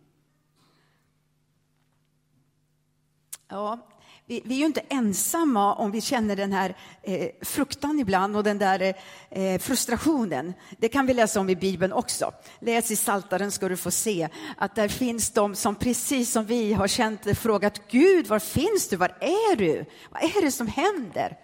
Ja, 3.52 3.78
vi, 4.26 4.42
vi, 4.44 4.54
är 4.54 4.58
ju 4.58 4.66
inte 4.66 4.82
ensamma 4.88 5.74
om 5.74 5.90
vi 5.90 6.00
känner 6.00 6.36
den 6.36 6.52
här 6.52 6.76
eh, 7.02 7.30
fruktan 7.42 7.98
ibland 7.98 8.36
och 8.36 8.44
den 8.44 8.58
där 8.58 8.94
eh, 9.30 9.60
frustrationen. 9.60 10.52
Det 10.78 10.88
kan 10.88 11.06
vi 11.06 11.14
läsa 11.14 11.40
om 11.40 11.50
i 11.50 11.56
Bibeln 11.56 11.92
också. 11.92 12.32
Läs 12.60 12.90
i 12.90 12.96
Saltaren 12.96 13.50
ska 13.50 13.68
du 13.68 13.76
få 13.76 13.90
se 13.90 14.28
att 14.56 14.74
där 14.74 14.88
finns 14.88 15.30
de 15.30 15.54
som 15.54 15.74
precis 15.74 16.32
som 16.32 16.44
vi 16.44 16.72
har 16.72 16.88
känt 16.88 17.26
och 17.26 17.36
frågat 17.36 17.90
Gud, 17.90 18.26
var 18.26 18.38
finns 18.38 18.88
du? 18.88 18.96
Var 18.96 19.16
är 19.20 19.56
du? 19.56 19.84
Vad 20.10 20.22
är 20.22 20.42
det 20.42 20.52
som 20.52 20.66
händer? 20.66 21.38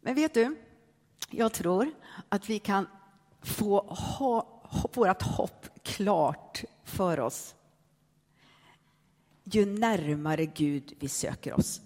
Men 0.00 0.14
vet 0.14 0.34
du, 0.34 0.56
jag 1.30 1.52
tror 1.52 1.90
att 2.28 2.50
vi 2.50 2.58
kan 2.58 2.88
få 3.42 3.80
ha, 3.80 4.62
vårt 4.94 5.22
hopp 5.22 5.66
klart 5.82 6.64
för 6.84 7.20
oss 7.20 7.54
ju 9.54 9.66
närmare 9.66 10.46
Gud 10.46 10.92
vi 10.98 11.08
söker 11.08 11.58
oss. 11.58 11.80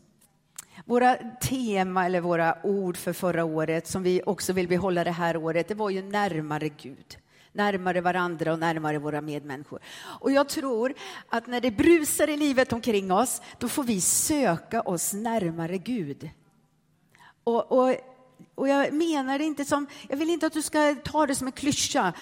Våra 0.85 1.17
tema 1.43 2.07
eller 2.07 2.21
våra 2.21 2.57
ord 2.63 2.97
för 2.97 3.13
förra 3.13 3.45
året 3.45 3.87
som 3.87 4.03
vi 4.03 4.23
också 4.27 4.53
vill 4.53 4.69
behålla 4.69 5.05
det 5.05 5.11
här 5.11 5.37
året, 5.37 5.69
det 5.69 5.75
var 5.75 5.91
ju 5.91 6.03
närmare 6.03 6.69
Gud 6.69 7.17
närmare 7.53 8.01
varandra 8.01 8.53
och 8.53 8.59
närmare 8.59 8.99
våra 8.99 9.21
medmänniskor. 9.21 9.81
Och 10.21 10.33
jag 10.33 10.49
tror 10.49 10.95
att 11.29 11.47
när 11.47 11.61
det 11.61 11.71
brusar 11.71 12.31
i 12.31 12.37
livet 12.37 12.73
omkring 12.73 13.13
oss, 13.13 13.43
då 13.59 13.69
får 13.69 13.85
vi 13.85 14.01
söka 14.01 14.81
oss 14.81 15.13
närmare 15.13 15.79
Gud. 15.79 16.31
Och, 17.45 17.73
och, 17.73 17.97
och 18.55 18.69
jag 18.69 18.93
menar 18.93 19.39
det 19.39 19.45
inte 19.45 19.65
som, 19.65 19.87
jag 20.09 20.17
vill 20.17 20.31
inte 20.31 20.47
att 20.47 20.53
du 20.53 20.63
ska 20.63 20.95
ta 20.95 21.27
det 21.27 21.35
som 21.35 21.47
en 21.47 21.53
klyscha. 21.53 22.13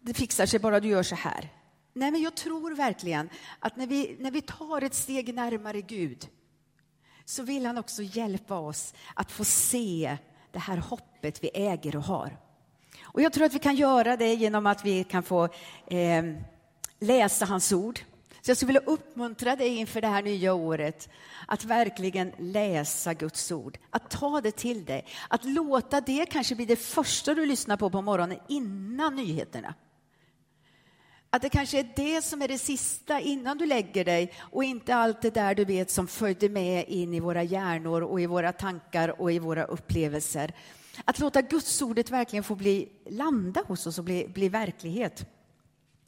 Det 0.00 0.14
fixar 0.14 0.46
sig 0.46 0.60
bara 0.60 0.80
du 0.80 0.88
gör 0.88 1.02
så 1.02 1.14
här. 1.14 1.52
Nej, 1.92 2.10
men 2.10 2.22
jag 2.22 2.34
tror 2.34 2.74
verkligen 2.74 3.30
att 3.58 3.76
när 3.76 3.86
vi, 3.86 4.16
när 4.20 4.30
vi 4.30 4.42
tar 4.42 4.82
ett 4.82 4.94
steg 4.94 5.34
närmare 5.34 5.80
Gud 5.80 6.28
så 7.24 7.42
vill 7.42 7.66
han 7.66 7.78
också 7.78 8.02
hjälpa 8.02 8.58
oss 8.58 8.94
att 9.14 9.32
få 9.32 9.44
se 9.44 10.18
det 10.52 10.58
här 10.58 10.76
hoppet 10.76 11.44
vi 11.44 11.50
äger 11.54 11.96
och 11.96 12.02
har. 12.02 12.36
Och 13.02 13.22
jag 13.22 13.32
tror 13.32 13.44
att 13.44 13.54
vi 13.54 13.58
kan 13.58 13.76
göra 13.76 14.16
det 14.16 14.34
genom 14.34 14.66
att 14.66 14.84
vi 14.84 15.04
kan 15.04 15.22
få 15.22 15.48
eh, 15.86 16.24
läsa 16.98 17.44
hans 17.44 17.72
ord. 17.72 18.00
Så 18.40 18.50
jag 18.50 18.56
skulle 18.56 18.66
vilja 18.66 18.92
uppmuntra 18.92 19.56
dig 19.56 19.76
inför 19.76 20.00
det 20.00 20.08
här 20.08 20.22
nya 20.22 20.54
året 20.54 21.08
att 21.46 21.64
verkligen 21.64 22.32
läsa 22.38 23.14
Guds 23.14 23.52
ord, 23.52 23.78
att 23.90 24.10
ta 24.10 24.40
det 24.40 24.56
till 24.56 24.84
dig, 24.84 25.06
att 25.28 25.44
låta 25.44 26.00
det 26.00 26.26
kanske 26.26 26.54
bli 26.54 26.64
det 26.64 26.76
första 26.76 27.34
du 27.34 27.46
lyssnar 27.46 27.76
på 27.76 27.90
på 27.90 28.02
morgonen 28.02 28.38
innan 28.48 29.16
nyheterna. 29.16 29.74
Att 31.30 31.42
det 31.42 31.48
kanske 31.48 31.78
är 31.78 31.92
det 31.96 32.22
som 32.22 32.42
är 32.42 32.48
det 32.48 32.58
sista 32.58 33.20
innan 33.20 33.58
du 33.58 33.66
lägger 33.66 34.04
dig 34.04 34.32
och 34.38 34.64
inte 34.64 34.94
allt 34.94 35.22
det 35.22 35.30
där 35.30 35.54
du 35.54 35.64
vet 35.64 35.90
som 35.90 36.06
följde 36.06 36.48
med 36.48 36.88
in 36.88 37.14
i 37.14 37.20
våra 37.20 37.42
hjärnor 37.42 38.02
och 38.02 38.20
i 38.20 38.26
våra 38.26 38.52
tankar 38.52 39.20
och 39.20 39.32
i 39.32 39.38
våra 39.38 39.64
upplevelser. 39.64 40.54
Att 41.04 41.18
låta 41.18 41.42
gudsordet 41.42 42.10
verkligen 42.10 42.44
få 42.44 42.54
bli, 42.54 42.88
landa 43.10 43.62
hos 43.66 43.86
oss 43.86 43.98
och 43.98 44.04
bli, 44.04 44.28
bli 44.28 44.48
verklighet. 44.48 45.26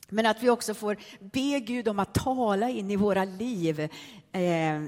Men 0.09 0.27
att 0.27 0.43
vi 0.43 0.51
också 0.51 0.75
får 0.75 0.97
be 1.21 1.61
Gud 1.61 1.89
om 1.89 1.99
att 1.99 2.15
tala 2.15 2.71
in 2.71 2.91
i 2.91 2.97
våra 2.97 3.25
liv. 3.25 3.81
Eh, 4.33 4.83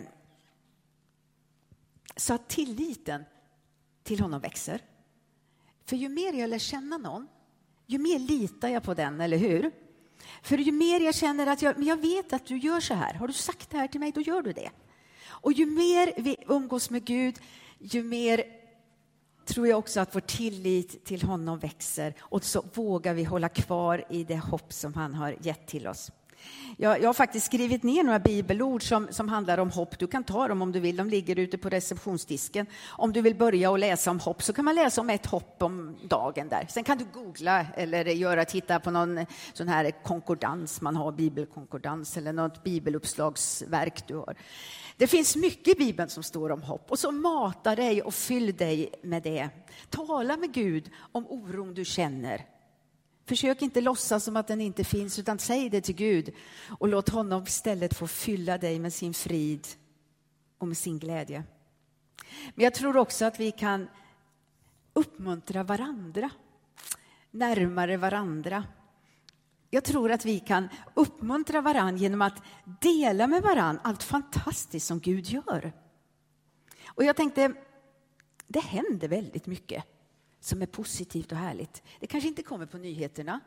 så 2.17 2.35
att 2.35 2.49
tilliten 2.49 3.25
till 4.03 4.21
honom 4.21 4.41
växer. 4.41 4.81
För 5.85 5.97
ju 5.97 6.09
mer 6.09 6.33
jag 6.33 6.51
lär 6.51 6.59
känna 6.59 6.99
någon, 6.99 7.29
ju 7.87 7.99
mer 7.99 8.19
litar 8.19 8.69
jag 8.69 8.83
på 8.83 8.95
den, 8.95 9.21
eller 9.21 9.37
hur? 9.37 9.71
För 10.43 10.59
ju 10.59 10.73
mer 10.73 11.01
jag 11.01 11.15
känner 11.15 11.47
att 11.47 11.63
jag, 11.63 11.79
men 11.79 11.89
jag 11.89 12.01
vet 12.01 12.33
att 12.33 12.47
du 12.47 12.59
gör 12.59 12.81
så 12.81 12.95
här, 12.95 13.15
har 13.15 13.27
du 13.27 13.33
sagt 13.33 13.71
det 13.71 13.77
här 13.77 13.89
till 13.89 14.01
mig, 14.01 14.13
då 14.13 14.21
gör 14.21 14.43
du 14.43 14.53
det. 14.53 14.71
Och 15.27 15.53
ju 15.53 15.67
mer 15.67 16.13
vi 16.17 16.37
umgås 16.49 16.91
med 16.91 17.05
Gud, 17.05 17.39
ju 17.79 18.03
mer 18.03 18.45
tror 19.45 19.69
jag 19.69 19.79
också 19.79 20.01
att 20.01 20.15
vår 20.15 20.21
tillit 20.21 21.05
till 21.05 21.23
honom 21.23 21.59
växer 21.59 22.15
och 22.21 22.45
så 22.45 22.65
vågar 22.75 23.15
vi 23.15 23.25
hålla 23.25 23.49
kvar 23.49 24.05
i 24.11 24.25
det 24.25 24.39
hopp 24.39 24.73
som 24.73 24.95
han 24.95 25.15
har 25.15 25.37
gett 25.41 25.67
till 25.67 25.87
oss. 25.87 26.11
Jag, 26.77 27.01
jag, 27.01 27.09
har 27.09 27.15
faktiskt 27.15 27.47
skrivit 27.47 27.83
ner 27.83 28.03
några 28.03 28.19
bibelord 28.19 28.83
som, 28.83 29.09
som 29.11 29.29
handlar 29.29 29.59
om 29.59 29.71
hopp. 29.71 29.99
Du 29.99 30.07
kan 30.07 30.25
ta 30.25 30.49
dem 30.49 30.63
om 30.63 30.73
du 30.73 30.81
vill. 30.81 30.97
De 30.97 31.09
ligger 31.09 31.39
ute 31.39 31.59
på 31.59 31.69
receptionsdisken. 31.69 32.67
Om 32.89 33.13
du 33.13 33.21
vill 33.21 33.35
börja 33.35 33.71
och 33.71 33.79
läsa 33.79 34.11
om 34.11 34.21
hopp 34.21 34.43
så 34.43 34.53
kan 34.53 34.65
man 34.65 34.75
läsa 34.75 35.01
om 35.01 35.11
ett 35.11 35.27
hopp 35.27 35.63
om 35.63 35.97
dagen 36.09 36.49
där. 36.49 36.67
Sen 36.69 36.85
kan 36.85 36.99
du 36.99 37.05
googla 37.05 37.67
eller 37.77 38.05
göra, 38.05 38.45
titta 38.45 38.81
på 38.81 38.91
någon 38.91 39.27
sån 39.53 39.69
här 39.69 39.91
konkordans 40.03 40.81
man 40.81 40.97
har, 40.97 41.13
bibelkonkordans 41.13 42.17
eller 42.17 42.33
något 42.33 42.65
bibeluppslagsverk 42.65 44.09
du 44.09 44.17
har. 44.17 44.37
Det 44.97 45.07
finns 45.07 45.37
mycket 45.37 45.77
i 45.77 45.79
Bibeln 45.79 46.09
som 46.09 46.23
står 46.23 46.53
om 46.53 46.63
hopp 46.63 46.91
och 46.91 46.99
så 46.99 47.13
mata 47.13 47.77
dig 47.77 48.03
och 48.03 48.15
fyll 48.15 48.57
dig 48.57 48.91
med 49.03 49.23
det. 49.23 49.49
Tala 49.91 50.37
med 50.37 50.53
Gud 50.53 50.91
om 51.13 51.27
oron 51.27 51.75
du 51.75 51.85
känner. 51.85 52.52
Försök 53.33 53.63
inte 53.63 53.81
låtsas 53.81 54.25
som 54.25 54.37
att 54.37 54.49
den 54.49 54.61
inte 54.61 54.85
finns, 54.85 55.19
utan 55.19 55.39
säg 55.39 55.71
det 55.71 55.81
till 55.81 55.95
Gud 55.95 56.35
och 56.79 56.89
låt 56.89 57.09
honom 57.09 57.43
istället 57.43 57.95
få 57.95 58.07
fylla 58.07 58.59
dig 58.59 58.79
med 58.79 58.93
sin 58.93 59.15
frid 59.15 59.67
och 60.59 60.69
med 60.69 60.77
sin 60.77 60.99
glädje. 60.99 61.45
Men 62.55 62.65
jag 62.65 62.75
tror 62.75 62.97
också 62.97 63.25
att 63.25 63.41
vi 63.41 63.51
kan 63.51 63.89
uppmuntra 64.93 65.63
varandra, 65.63 66.31
närmare 67.31 67.97
varandra. 67.97 68.65
Jag 69.71 69.85
tror 69.85 70.13
att 70.13 70.25
vi 70.25 70.41
kan 70.41 70.69
uppmuntra 70.95 71.61
varandra 71.61 72.01
genom 72.01 72.23
att 72.23 72.43
dela 72.81 73.27
med 73.27 73.43
varandra 73.43 73.81
allt 73.85 74.03
fantastiskt 74.03 74.87
som 74.87 75.01
Gud 75.01 75.27
gör. 75.27 75.73
Och 76.87 77.05
jag 77.05 77.17
tänkte, 77.17 77.53
det 78.47 78.61
händer 78.61 79.09
väldigt 79.09 79.47
mycket 79.47 79.85
som 80.43 80.63
är 80.63 80.67
positivt 80.67 81.33
och 81.33 81.39
härligt. 81.39 81.83
Det 82.01 82.07
kanske 82.07 82.29
inte 82.29 82.43
kommer 82.43 82.67
på 82.67 82.79
nyheterna, 82.79 83.41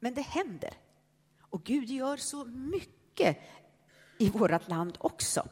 men 0.00 0.14
det 0.14 0.22
händer. 0.22 0.74
Och 1.40 1.64
Gud 1.64 1.90
gör 1.90 2.16
så 2.16 2.44
mycket 2.44 3.36
i 4.18 4.30
vårt 4.30 4.68
land 4.68 4.96
också. 5.00 5.48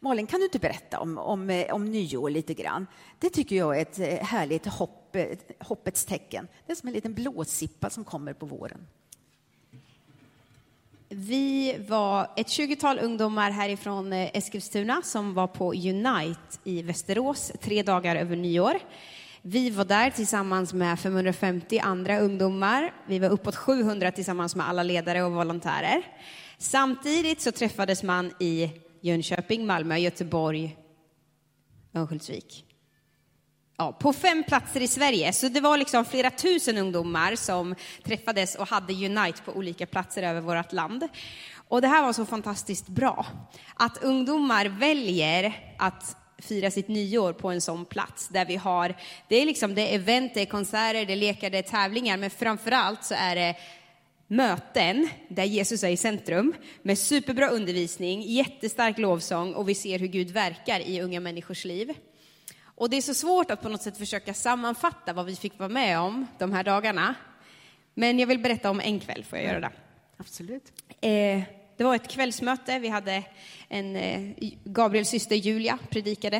Malin, 0.00 0.26
kan 0.26 0.40
du 0.40 0.44
inte 0.44 0.58
berätta 0.58 1.00
om, 1.00 1.18
om, 1.18 1.50
eh, 1.50 1.74
om 1.74 1.84
nyår 1.84 2.30
lite 2.30 2.54
grann? 2.54 2.86
Det 3.18 3.30
tycker 3.30 3.56
jag 3.56 3.76
är 3.76 3.82
ett 3.82 3.98
eh, 3.98 4.26
härligt 4.26 4.66
hopp, 4.66 5.16
eh, 5.16 5.38
hoppets 5.58 6.04
tecken. 6.04 6.48
Det 6.66 6.72
är 6.72 6.76
som 6.76 6.88
en 6.88 6.94
liten 6.94 7.14
blåsippa 7.14 7.90
som 7.90 8.04
kommer 8.04 8.32
på 8.32 8.46
våren. 8.46 8.86
Vi 11.08 11.76
var 11.88 12.30
ett 12.36 12.46
20-tal 12.46 12.98
ungdomar 12.98 13.50
härifrån 13.50 14.12
Eskilstuna 14.12 15.02
som 15.02 15.34
var 15.34 15.46
på 15.46 15.72
Unite 15.72 16.58
i 16.64 16.82
Västerås 16.82 17.52
tre 17.60 17.82
dagar 17.82 18.16
över 18.16 18.36
nyår. 18.36 18.78
Vi 19.42 19.70
var 19.70 19.84
där 19.84 20.10
tillsammans 20.10 20.72
med 20.72 21.00
550 21.00 21.78
andra 21.78 22.18
ungdomar. 22.18 22.94
Vi 23.06 23.18
var 23.18 23.28
uppåt 23.28 23.56
700 23.56 24.12
tillsammans 24.12 24.56
med 24.56 24.68
alla 24.68 24.82
ledare 24.82 25.22
och 25.22 25.32
volontärer. 25.32 26.02
Samtidigt 26.58 27.40
så 27.40 27.52
träffades 27.52 28.02
man 28.02 28.32
i 28.40 28.70
Jönköping, 29.00 29.66
Malmö, 29.66 29.96
Göteborg, 29.96 30.76
Örnsköldsvik. 31.94 32.64
Ja, 33.76 33.92
på 33.92 34.12
fem 34.12 34.44
platser 34.44 34.80
i 34.80 34.88
Sverige. 34.88 35.32
Så 35.32 35.48
det 35.48 35.60
var 35.60 35.76
liksom 35.76 36.04
flera 36.04 36.30
tusen 36.30 36.78
ungdomar 36.78 37.36
som 37.36 37.74
träffades 38.04 38.54
och 38.54 38.68
hade 38.68 38.92
Unite 38.92 39.42
på 39.44 39.52
olika 39.52 39.86
platser 39.86 40.22
över 40.22 40.40
vårt 40.40 40.72
land. 40.72 41.08
Och 41.68 41.80
det 41.80 41.88
här 41.88 42.02
var 42.02 42.12
så 42.12 42.26
fantastiskt 42.26 42.88
bra. 42.88 43.26
Att 43.74 44.02
ungdomar 44.02 44.66
väljer 44.66 45.74
att 45.78 46.16
fira 46.40 46.70
sitt 46.70 46.88
nyår 46.88 47.32
på 47.32 47.50
en 47.50 47.60
sån 47.60 47.84
plats 47.84 48.28
där 48.28 48.44
vi 48.44 48.56
har, 48.56 48.94
det 49.28 49.36
är 49.36 49.46
liksom 49.46 49.74
det 49.74 49.90
är 49.90 49.94
event, 49.94 50.34
det 50.34 50.40
är 50.40 50.46
konserter, 50.46 51.06
det 51.06 51.12
är 51.12 51.16
lekar, 51.16 51.50
det 51.50 51.58
är 51.58 51.62
tävlingar, 51.62 52.16
men 52.16 52.30
framför 52.30 52.70
allt 52.70 53.04
så 53.04 53.14
är 53.14 53.36
det 53.36 53.56
möten 54.26 55.08
där 55.28 55.44
Jesus 55.44 55.84
är 55.84 55.88
i 55.88 55.96
centrum 55.96 56.54
med 56.82 56.98
superbra 56.98 57.48
undervisning, 57.48 58.22
jättestark 58.22 58.98
lovsång 58.98 59.54
och 59.54 59.68
vi 59.68 59.74
ser 59.74 59.98
hur 59.98 60.06
Gud 60.06 60.30
verkar 60.30 60.80
i 60.80 61.00
unga 61.00 61.20
människors 61.20 61.64
liv. 61.64 61.94
Och 62.62 62.90
det 62.90 62.96
är 62.96 63.02
så 63.02 63.14
svårt 63.14 63.50
att 63.50 63.62
på 63.62 63.68
något 63.68 63.82
sätt 63.82 63.98
försöka 63.98 64.34
sammanfatta 64.34 65.12
vad 65.12 65.26
vi 65.26 65.36
fick 65.36 65.58
vara 65.58 65.68
med 65.68 66.00
om 66.00 66.26
de 66.38 66.52
här 66.52 66.64
dagarna. 66.64 67.14
Men 67.94 68.18
jag 68.18 68.26
vill 68.26 68.38
berätta 68.38 68.70
om 68.70 68.80
en 68.80 69.00
kväll, 69.00 69.24
får 69.24 69.38
jag 69.38 69.46
göra 69.46 69.60
det? 69.60 69.72
Absolut. 70.16 70.72
Eh, 71.00 71.42
det 71.80 71.84
var 71.84 71.94
ett 71.94 72.08
kvällsmöte, 72.08 72.78
vi 72.78 72.88
hade 72.88 73.22
en, 73.68 73.96
eh, 73.96 74.48
Gabriels 74.64 75.08
syster 75.08 75.36
Julia 75.36 75.78
predikade. 75.90 76.36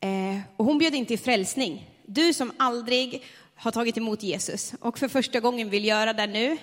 Eh, 0.00 0.38
och 0.56 0.64
hon 0.64 0.78
bjöd 0.78 0.94
in 0.94 1.06
till 1.06 1.18
frälsning. 1.18 1.90
Du 2.04 2.32
som 2.32 2.52
aldrig 2.56 3.24
har 3.54 3.70
tagit 3.70 3.96
emot 3.96 4.22
Jesus 4.22 4.74
och 4.80 4.98
för 4.98 5.08
första 5.08 5.40
gången 5.40 5.70
vill 5.70 5.84
göra 5.84 6.12
det 6.12 6.26
nu. 6.26 6.56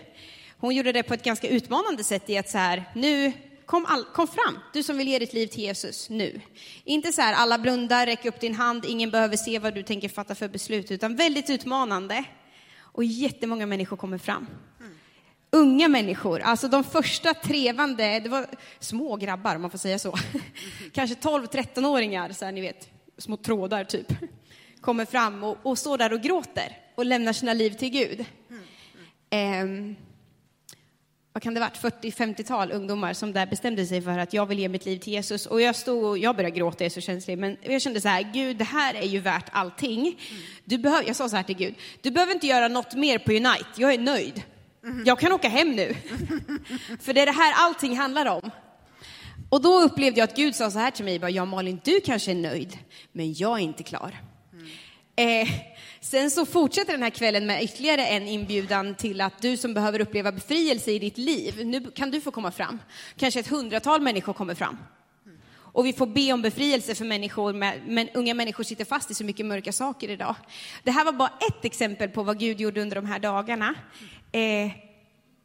Hon 0.57 0.75
gjorde 0.75 0.91
det 0.91 1.03
på 1.03 1.13
ett 1.13 1.23
ganska 1.23 1.47
utmanande 1.47 2.03
sätt 2.03 2.29
i 2.29 2.37
att 2.37 2.49
så 2.49 2.57
här, 2.57 2.83
nu 2.95 3.31
kom, 3.65 3.85
all, 3.85 4.03
kom 4.03 4.27
fram, 4.27 4.59
du 4.73 4.83
som 4.83 4.97
vill 4.97 5.07
ge 5.07 5.19
ditt 5.19 5.33
liv 5.33 5.47
till 5.47 5.63
Jesus 5.63 6.09
nu. 6.09 6.41
Inte 6.83 7.13
så 7.13 7.21
här, 7.21 7.33
alla 7.33 7.57
blundar, 7.57 8.05
räck 8.05 8.25
upp 8.25 8.39
din 8.39 8.55
hand, 8.55 8.85
ingen 8.85 9.11
behöver 9.11 9.37
se 9.37 9.59
vad 9.59 9.75
du 9.75 9.83
tänker 9.83 10.09
fatta 10.09 10.35
för 10.35 10.47
beslut, 10.47 10.91
utan 10.91 11.15
väldigt 11.15 11.49
utmanande. 11.49 12.23
Och 12.79 13.03
jättemånga 13.03 13.65
människor 13.65 13.97
kommer 13.97 14.17
fram. 14.17 14.47
Mm. 14.79 14.93
Unga 15.55 15.87
människor, 15.87 16.39
alltså 16.39 16.67
de 16.67 16.83
första 16.83 17.33
trevande, 17.33 18.19
det 18.19 18.29
var 18.29 18.47
små 18.79 19.15
grabbar 19.15 19.55
om 19.55 19.61
man 19.61 19.71
får 19.71 19.77
säga 19.77 19.99
så. 19.99 20.15
Kanske 20.93 21.15
12-13-åringar, 21.15 22.31
så 22.31 22.45
här, 22.45 22.51
ni 22.51 22.61
vet, 22.61 22.89
små 23.17 23.37
trådar 23.37 23.83
typ. 23.83 24.07
Kommer 24.81 25.05
fram 25.05 25.43
och, 25.43 25.57
och 25.63 25.77
står 25.77 25.97
där 25.97 26.13
och 26.13 26.21
gråter 26.21 26.77
och 26.95 27.05
lämnar 27.05 27.33
sina 27.33 27.53
liv 27.53 27.69
till 27.69 27.89
Gud. 27.89 28.25
Mm. 29.29 29.89
Eh, 29.89 29.95
vad 31.33 31.43
kan 31.43 31.53
det 31.53 31.59
varit, 31.59 31.81
40-50-tal 31.81 32.71
ungdomar 32.71 33.13
som 33.13 33.33
där 33.33 33.45
bestämde 33.45 33.85
sig 33.85 34.01
för 34.01 34.19
att 34.19 34.33
jag 34.33 34.45
vill 34.45 34.59
ge 34.59 34.69
mitt 34.69 34.85
liv 34.85 34.97
till 34.97 35.13
Jesus. 35.13 35.45
Och 35.45 35.61
jag 35.61 35.75
stod 35.75 36.03
och 36.03 36.17
jag 36.17 36.35
började 36.35 36.57
gråta, 36.57 36.77
jag 36.79 36.85
är 36.85 36.89
så 36.89 37.01
känslig, 37.01 37.37
men 37.37 37.57
jag 37.61 37.81
kände 37.81 38.01
så 38.01 38.07
här, 38.07 38.31
Gud, 38.33 38.57
det 38.57 38.63
här 38.63 38.93
är 38.93 39.07
ju 39.07 39.19
värt 39.19 39.49
allting. 39.51 40.19
Du 40.63 40.77
behöver, 40.77 41.07
jag 41.07 41.15
sa 41.15 41.29
så 41.29 41.35
här 41.35 41.43
till 41.43 41.57
Gud, 41.57 41.75
du 42.01 42.11
behöver 42.11 42.33
inte 42.33 42.47
göra 42.47 42.67
något 42.67 42.93
mer 42.93 43.17
på 43.17 43.31
Unite, 43.31 43.65
jag 43.77 43.93
är 43.93 43.99
nöjd. 43.99 44.43
Jag 45.05 45.19
kan 45.19 45.31
åka 45.31 45.49
hem 45.49 45.71
nu. 45.71 45.95
för 46.99 47.13
det 47.13 47.21
är 47.21 47.25
det 47.25 47.31
här 47.31 47.53
allting 47.57 47.97
handlar 47.97 48.25
om. 48.25 48.51
Och 49.49 49.61
då 49.61 49.81
upplevde 49.81 50.19
jag 50.19 50.29
att 50.29 50.35
Gud 50.35 50.55
sa 50.55 50.71
så 50.71 50.79
här 50.79 50.91
till 50.91 51.05
mig, 51.05 51.19
bara, 51.19 51.29
ja 51.29 51.45
Malin, 51.45 51.81
du 51.83 52.01
kanske 52.01 52.31
är 52.31 52.35
nöjd, 52.35 52.77
men 53.11 53.33
jag 53.33 53.59
är 53.59 53.63
inte 53.63 53.83
klar. 53.83 54.21
Mm. 54.53 55.41
Eh, 55.41 55.49
Sen 56.03 56.31
så 56.31 56.45
fortsätter 56.45 56.91
den 56.91 57.03
här 57.03 57.09
kvällen 57.09 57.45
med 57.45 57.63
ytterligare 57.63 58.05
en 58.05 58.27
inbjudan 58.27 58.95
till 58.95 59.21
att 59.21 59.41
du 59.41 59.57
som 59.57 59.73
behöver 59.73 60.01
uppleva 60.01 60.31
befrielse 60.31 60.91
i 60.91 60.99
ditt 60.99 61.17
liv, 61.17 61.65
nu 61.65 61.91
kan 61.91 62.11
du 62.11 62.21
få 62.21 62.31
komma 62.31 62.51
fram. 62.51 62.79
Kanske 63.17 63.39
ett 63.39 63.47
hundratal 63.47 64.01
människor 64.01 64.33
kommer 64.33 64.55
fram. 64.55 64.77
Och 65.55 65.85
vi 65.85 65.93
får 65.93 66.05
be 66.07 66.33
om 66.33 66.41
befrielse 66.41 66.95
för 66.95 67.05
människor, 67.05 67.53
med, 67.53 67.81
men 67.87 68.09
unga 68.09 68.33
människor 68.33 68.63
sitter 68.63 68.85
fast 68.85 69.11
i 69.11 69.13
så 69.13 69.23
mycket 69.23 69.45
mörka 69.45 69.71
saker 69.71 70.09
idag. 70.09 70.35
Det 70.83 70.91
här 70.91 71.05
var 71.05 71.11
bara 71.11 71.31
ett 71.49 71.65
exempel 71.65 72.09
på 72.09 72.23
vad 72.23 72.39
Gud 72.39 72.61
gjorde 72.61 72.81
under 72.81 72.95
de 72.95 73.05
här 73.05 73.19
dagarna. 73.19 73.75
Eh, 74.33 74.71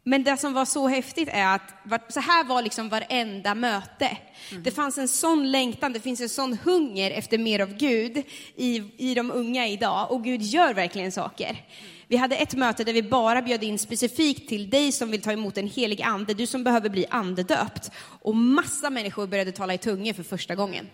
men 0.05 0.25
det 0.25 0.37
som 0.37 0.53
var 0.53 0.65
så 0.65 0.89
häftigt 0.89 1.29
är 1.33 1.55
att 1.55 2.13
så 2.13 2.21
här 2.21 2.45
var 2.45 2.63
liksom 2.63 2.89
varenda 2.89 3.55
möte. 3.55 4.19
Mm. 4.51 4.63
Det 4.63 4.71
fanns 4.71 4.99
en 4.99 5.09
sån 5.09 5.51
längtan, 5.51 5.93
det 5.93 6.01
finns 6.01 6.21
en 6.21 6.29
sån 6.29 6.59
hunger 6.65 7.11
efter 7.11 7.39
mer 7.39 7.61
av 7.61 7.75
Gud 7.75 8.23
i, 8.57 8.83
i 8.97 9.15
de 9.15 9.31
unga 9.31 9.67
idag. 9.67 10.11
Och 10.11 10.25
Gud 10.25 10.43
gör 10.43 10.75
verkligen 10.75 11.13
saker. 11.13 11.65
Vi 12.07 12.17
hade 12.17 12.37
ett 12.37 12.55
möte 12.55 12.85
där 12.85 12.93
vi 12.93 13.03
bara 13.03 13.43
bjöd 13.43 13.65
in 13.65 13.79
specifikt 13.79 14.49
till 14.49 14.71
dig 14.71 14.93
som 14.93 15.11
vill 15.11 15.23
ta 15.23 15.33
emot 15.33 15.59
en 15.59 15.69
helig 15.69 16.03
ande, 16.03 16.35
du 16.35 16.47
som 16.47 16.65
behöver 16.65 16.89
bli 16.89 17.07
andedöpt. 17.11 17.91
Och 18.23 18.37
massa 18.37 18.91
människor 18.91 19.27
började 19.27 19.53
tala 19.53 19.75
i 19.75 19.79
tungor 19.79 20.13
för 20.13 20.23
första 20.23 20.55
gången. 20.55 20.87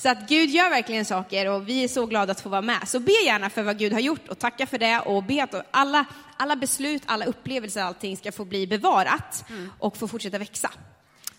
Så 0.00 0.08
att 0.08 0.28
Gud 0.28 0.50
gör 0.50 0.70
verkligen 0.70 1.04
saker 1.04 1.48
och 1.48 1.68
vi 1.68 1.84
är 1.84 1.88
så 1.88 2.06
glada 2.06 2.32
att 2.32 2.40
få 2.40 2.48
vara 2.48 2.62
med. 2.62 2.88
Så 2.88 3.00
be 3.00 3.12
gärna 3.12 3.50
för 3.50 3.62
vad 3.62 3.78
Gud 3.78 3.92
har 3.92 4.00
gjort 4.00 4.28
och 4.28 4.38
tacka 4.38 4.66
för 4.66 4.78
det 4.78 5.00
och 5.00 5.24
be 5.24 5.44
att 5.44 5.66
alla, 5.70 6.04
alla 6.36 6.56
beslut, 6.56 7.02
alla 7.06 7.24
upplevelser, 7.24 7.82
allting 7.82 8.16
ska 8.16 8.32
få 8.32 8.44
bli 8.44 8.66
bevarat 8.66 9.44
mm. 9.48 9.72
och 9.78 9.96
få 9.96 10.08
fortsätta 10.08 10.38
växa. 10.38 10.70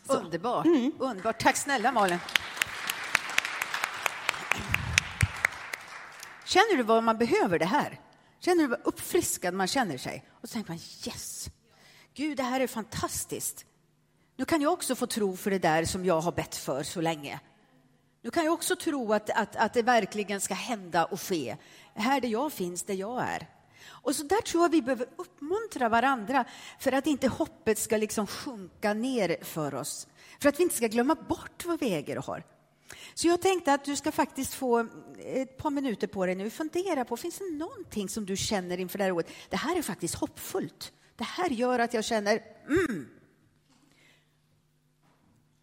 Så. 0.08 0.14
Underbart. 0.14 0.66
Mm. 0.66 0.92
Underbart. 1.00 1.42
Tack 1.42 1.58
snälla 1.58 1.92
Malin. 1.92 2.18
Känner 6.46 6.78
du 6.78 6.84
vad 6.84 7.04
man 7.04 7.18
behöver 7.18 7.60
det 7.60 7.66
här? 7.66 8.00
Känner 8.40 8.64
du 8.64 8.68
vad 8.68 8.80
uppfriskad 8.84 9.54
man 9.54 9.68
känner 9.68 9.98
sig? 9.98 10.26
Och 10.42 10.50
så 10.50 10.54
tänker 10.54 10.72
man 10.72 10.80
yes, 11.08 11.50
Gud 12.14 12.38
det 12.38 12.44
här 12.44 12.60
är 12.60 12.68
fantastiskt. 12.68 13.66
Nu 14.38 14.46
kan 14.46 14.62
jag 14.62 14.74
också 14.74 14.96
få 14.96 15.08
tro 15.08 15.38
för 15.38 15.52
det 15.52 15.60
där 15.60 15.86
som 15.86 16.06
jag 16.06 16.22
har 16.22 16.32
bett 16.32 16.56
för 16.56 16.84
så 16.84 17.02
länge. 17.02 17.40
Nu 18.22 18.32
kan 18.32 18.46
jag 18.46 18.54
också 18.54 18.76
tro 18.76 19.14
att, 19.14 19.30
att, 19.30 19.56
att 19.56 19.74
det 19.74 19.82
verkligen 19.82 20.42
ska 20.42 20.54
hända 20.54 21.06
och 21.06 21.22
ske. 21.22 21.58
Här 21.94 22.22
där 22.22 22.30
jag 22.30 22.54
finns, 22.54 22.84
där 22.84 22.94
jag 22.94 23.24
är. 23.24 23.48
Och 23.88 24.16
så 24.16 24.24
där 24.24 24.42
tror 24.42 24.64
jag 24.64 24.70
vi 24.70 24.82
behöver 24.82 25.08
uppmuntra 25.16 25.90
varandra 25.90 26.46
för 26.80 26.92
att 26.92 27.08
inte 27.08 27.28
hoppet 27.28 27.80
ska 27.80 27.98
liksom 27.98 28.28
sjunka 28.28 28.94
ner 28.94 29.44
för 29.44 29.76
oss. 29.76 30.08
För 30.42 30.50
att 30.50 30.60
vi 30.60 30.64
inte 30.64 30.76
ska 30.76 30.88
glömma 30.88 31.16
bort 31.16 31.66
vad 31.66 31.80
vi 31.80 31.94
äger 31.94 32.18
och 32.18 32.26
har. 32.26 32.44
Så 33.14 33.28
jag 33.28 33.42
tänkte 33.42 33.74
att 33.74 33.86
du 33.86 33.96
ska 33.96 34.12
faktiskt 34.12 34.54
få 34.54 34.88
ett 35.20 35.58
par 35.58 35.70
minuter 35.70 36.08
på 36.08 36.26
dig 36.26 36.36
nu. 36.36 36.50
Fundera 36.50 37.06
på, 37.06 37.18
finns 37.18 37.38
det 37.38 37.52
någonting 37.52 38.10
som 38.10 38.26
du 38.26 38.38
känner 38.38 38.80
inför 38.80 38.98
det 38.98 39.04
här 39.04 39.12
året? 39.12 39.32
Det 39.50 39.58
här 39.58 39.78
är 39.78 39.82
faktiskt 39.82 40.16
hoppfullt. 40.16 40.92
Det 41.16 41.24
här 41.24 41.50
gör 41.50 41.80
att 41.80 41.94
jag 41.94 42.06
känner, 42.06 42.42
mm, 42.68 43.10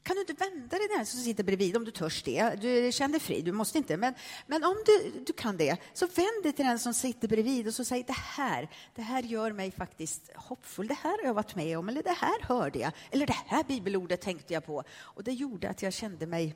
kan 0.09 0.15
du 0.15 0.21
inte 0.21 0.33
vända 0.33 0.79
dig 0.79 0.89
den 0.97 1.07
som 1.07 1.21
sitter 1.21 1.45
bredvid 1.45 1.77
om 1.77 1.85
du 1.85 1.91
törs 1.91 2.23
det? 2.23 2.55
Du 2.61 2.93
känner 2.93 3.13
dig 3.13 3.21
fri, 3.21 3.43
du 3.43 3.53
måste 3.53 3.79
inte. 3.79 3.97
Men, 3.97 4.15
men 4.47 4.65
om 4.65 4.77
du, 4.87 5.25
du 5.27 5.33
kan 5.33 5.57
det, 5.57 5.77
så 5.93 6.07
vänd 6.07 6.43
dig 6.43 6.53
till 6.53 6.65
den 6.65 6.79
som 6.79 6.95
sitter 6.95 7.29
bredvid 7.29 7.67
och 7.67 7.75
så 7.75 7.85
säg 7.85 8.03
det 8.03 8.13
här, 8.13 8.69
det 8.95 9.03
här 9.03 9.23
gör 9.23 9.53
mig 9.53 9.71
faktiskt 9.71 10.31
hoppfull. 10.35 10.87
Det 10.87 10.95
här 10.95 11.11
har 11.11 11.25
jag 11.25 11.35
varit 11.35 11.55
med 11.55 11.79
om, 11.79 11.89
eller 11.89 12.03
det 12.03 12.17
här 12.19 12.43
hörde 12.43 12.79
jag, 12.79 12.93
eller 13.11 13.27
det 13.27 13.37
här 13.47 13.65
bibelordet 13.65 14.21
tänkte 14.21 14.55
jag 14.55 14.67
på. 14.67 14.85
Och 15.01 15.25
det 15.25 15.33
gjorde 15.33 15.71
att 15.71 15.83
jag 15.83 15.93
kände 15.93 16.27
mig 16.27 16.55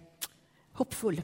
hoppfull. 0.72 1.22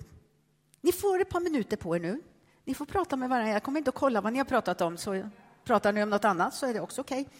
Ni 0.80 0.92
får 0.92 1.20
ett 1.20 1.28
par 1.28 1.40
minuter 1.40 1.76
på 1.76 1.96
er 1.96 2.00
nu. 2.00 2.20
Ni 2.64 2.74
får 2.74 2.86
prata 2.86 3.16
med 3.16 3.28
varandra. 3.28 3.52
Jag 3.52 3.62
kommer 3.62 3.78
inte 3.78 3.88
att 3.88 3.94
kolla 3.94 4.20
vad 4.20 4.32
ni 4.32 4.38
har 4.38 4.46
pratat 4.46 4.80
om, 4.80 4.98
så 4.98 5.28
pratar 5.64 5.92
ni 5.92 6.02
om 6.02 6.10
något 6.10 6.24
annat 6.24 6.54
så 6.54 6.66
är 6.66 6.74
det 6.74 6.80
också 6.80 7.00
okej. 7.00 7.20
Okay. 7.20 7.34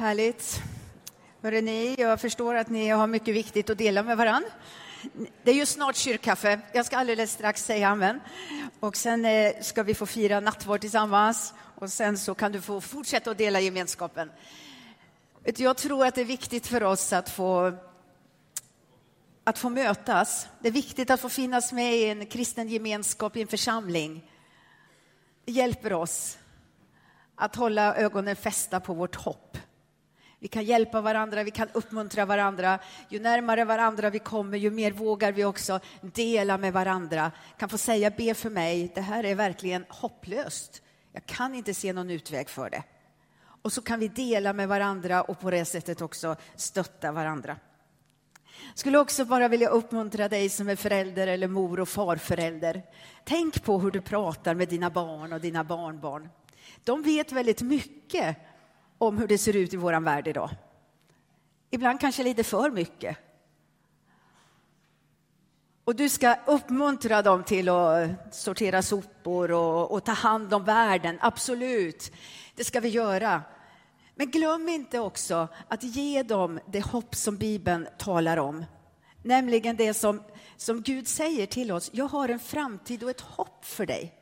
Härligt. 0.00 0.62
Hörrni, 1.42 1.94
jag 1.98 2.20
förstår 2.20 2.54
att 2.54 2.68
ni 2.68 2.88
har 2.88 3.06
mycket 3.06 3.34
viktigt 3.34 3.70
att 3.70 3.78
dela 3.78 4.02
med 4.02 4.16
varann. 4.16 4.44
Det 5.42 5.50
är 5.50 5.54
ju 5.54 5.66
snart 5.66 5.96
kyrkkaffe. 5.96 6.60
Jag 6.72 6.86
ska 6.86 6.96
alldeles 6.96 7.32
strax 7.32 7.64
säga 7.64 7.88
amen. 7.88 8.20
Och 8.80 8.96
sen 8.96 9.24
eh, 9.24 9.52
ska 9.62 9.82
vi 9.82 9.94
få 9.94 10.06
fira 10.06 10.40
nattvard 10.40 10.80
tillsammans 10.80 11.54
och 11.78 11.92
sen 11.92 12.18
så 12.18 12.34
kan 12.34 12.52
du 12.52 12.60
få 12.60 12.80
fortsätta 12.80 13.30
att 13.30 13.38
dela 13.38 13.60
gemenskapen. 13.60 14.30
Jag 15.44 15.76
tror 15.76 16.06
att 16.06 16.14
det 16.14 16.20
är 16.20 16.24
viktigt 16.24 16.66
för 16.66 16.82
oss 16.82 17.12
att 17.12 17.30
få 17.30 17.72
att 19.44 19.58
få 19.58 19.68
mötas. 19.68 20.48
Det 20.60 20.68
är 20.68 20.72
viktigt 20.72 21.10
att 21.10 21.20
få 21.20 21.28
finnas 21.28 21.72
med 21.72 21.96
i 21.96 22.04
en 22.04 22.26
kristen 22.26 22.68
gemenskap, 22.68 23.36
i 23.36 23.42
en 23.42 23.48
församling. 23.48 24.30
Det 25.44 25.52
hjälper 25.52 25.92
oss 25.92 26.38
att 27.36 27.56
hålla 27.56 27.94
ögonen 27.96 28.36
fästa 28.36 28.80
på 28.80 28.94
vårt 28.94 29.16
hopp. 29.16 29.49
Vi 30.42 30.48
kan 30.48 30.64
hjälpa 30.64 31.00
varandra, 31.00 31.42
vi 31.42 31.50
kan 31.50 31.68
uppmuntra 31.72 32.26
varandra. 32.26 32.78
Ju 33.08 33.20
närmare 33.20 33.64
varandra 33.64 34.10
vi 34.10 34.18
kommer, 34.18 34.58
ju 34.58 34.70
mer 34.70 34.92
vågar 34.92 35.32
vi 35.32 35.44
också 35.44 35.80
dela 36.00 36.58
med 36.58 36.72
varandra. 36.72 37.32
Kan 37.58 37.68
få 37.68 37.78
säga, 37.78 38.10
be 38.10 38.34
för 38.34 38.50
mig, 38.50 38.92
det 38.94 39.00
här 39.00 39.24
är 39.24 39.34
verkligen 39.34 39.84
hopplöst. 39.88 40.82
Jag 41.12 41.26
kan 41.26 41.54
inte 41.54 41.74
se 41.74 41.92
någon 41.92 42.10
utväg 42.10 42.48
för 42.48 42.70
det. 42.70 42.82
Och 43.62 43.72
så 43.72 43.82
kan 43.82 44.00
vi 44.00 44.08
dela 44.08 44.52
med 44.52 44.68
varandra 44.68 45.22
och 45.22 45.40
på 45.40 45.50
det 45.50 45.64
sättet 45.64 46.00
också 46.00 46.36
stötta 46.56 47.12
varandra. 47.12 47.56
Skulle 48.74 48.98
också 48.98 49.24
bara 49.24 49.48
vilja 49.48 49.68
uppmuntra 49.68 50.28
dig 50.28 50.48
som 50.48 50.68
är 50.68 50.76
förälder 50.76 51.26
eller 51.26 51.48
mor 51.48 51.80
och 51.80 51.88
farförälder. 51.88 52.82
Tänk 53.24 53.64
på 53.64 53.78
hur 53.78 53.90
du 53.90 54.00
pratar 54.00 54.54
med 54.54 54.68
dina 54.68 54.90
barn 54.90 55.32
och 55.32 55.40
dina 55.40 55.64
barnbarn. 55.64 56.28
De 56.84 57.02
vet 57.02 57.32
väldigt 57.32 57.62
mycket 57.62 58.36
om 59.00 59.18
hur 59.18 59.28
det 59.28 59.38
ser 59.38 59.56
ut 59.56 59.74
i 59.74 59.76
vår 59.76 60.00
värld 60.00 60.28
idag. 60.28 60.50
Ibland 61.70 62.00
kanske 62.00 62.22
lite 62.22 62.44
för 62.44 62.70
mycket. 62.70 63.16
Och 65.84 65.96
du 65.96 66.08
ska 66.08 66.36
uppmuntra 66.46 67.22
dem 67.22 67.44
till 67.44 67.68
att 67.68 68.34
sortera 68.34 68.82
sopor 68.82 69.50
och, 69.50 69.92
och, 69.92 70.04
ta 70.04 70.12
hand 70.12 70.54
om 70.54 70.64
världen. 70.64 71.18
Absolut, 71.20 72.12
det 72.54 72.64
ska 72.64 72.80
vi 72.80 72.88
göra. 72.88 73.42
Men 74.14 74.30
glöm 74.30 74.68
inte 74.68 74.98
också 75.00 75.48
att 75.68 75.82
ge 75.82 76.22
dem 76.22 76.60
det 76.66 76.84
hopp 76.86 77.14
som 77.14 77.36
Bibeln 77.36 77.88
talar 77.98 78.36
om. 78.36 78.64
Nämligen 79.22 79.76
det 79.76 79.94
som, 79.94 80.22
som 80.56 80.82
Gud 80.82 81.08
säger 81.08 81.46
till 81.46 81.72
oss. 81.72 81.90
Jag 81.92 82.06
har 82.06 82.28
en 82.28 82.38
framtid 82.38 83.02
och 83.02 83.10
ett 83.10 83.20
hopp 83.20 83.64
för 83.64 83.86
dig. 83.86 84.19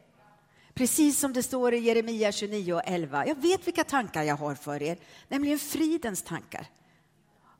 Precis 0.78 1.18
som 1.18 1.32
det 1.32 1.42
står 1.42 1.74
i 1.74 1.78
Jeremia 1.78 2.32
29 2.32 2.72
och 2.72 2.82
11. 2.84 3.26
Jag 3.26 3.42
vet 3.42 3.66
vilka 3.66 3.84
tankar 3.84 4.22
jag 4.22 4.36
har 4.36 4.54
för 4.54 4.82
er, 4.82 4.98
nämligen 5.28 5.58
fridens 5.58 6.22
tankar. 6.22 6.66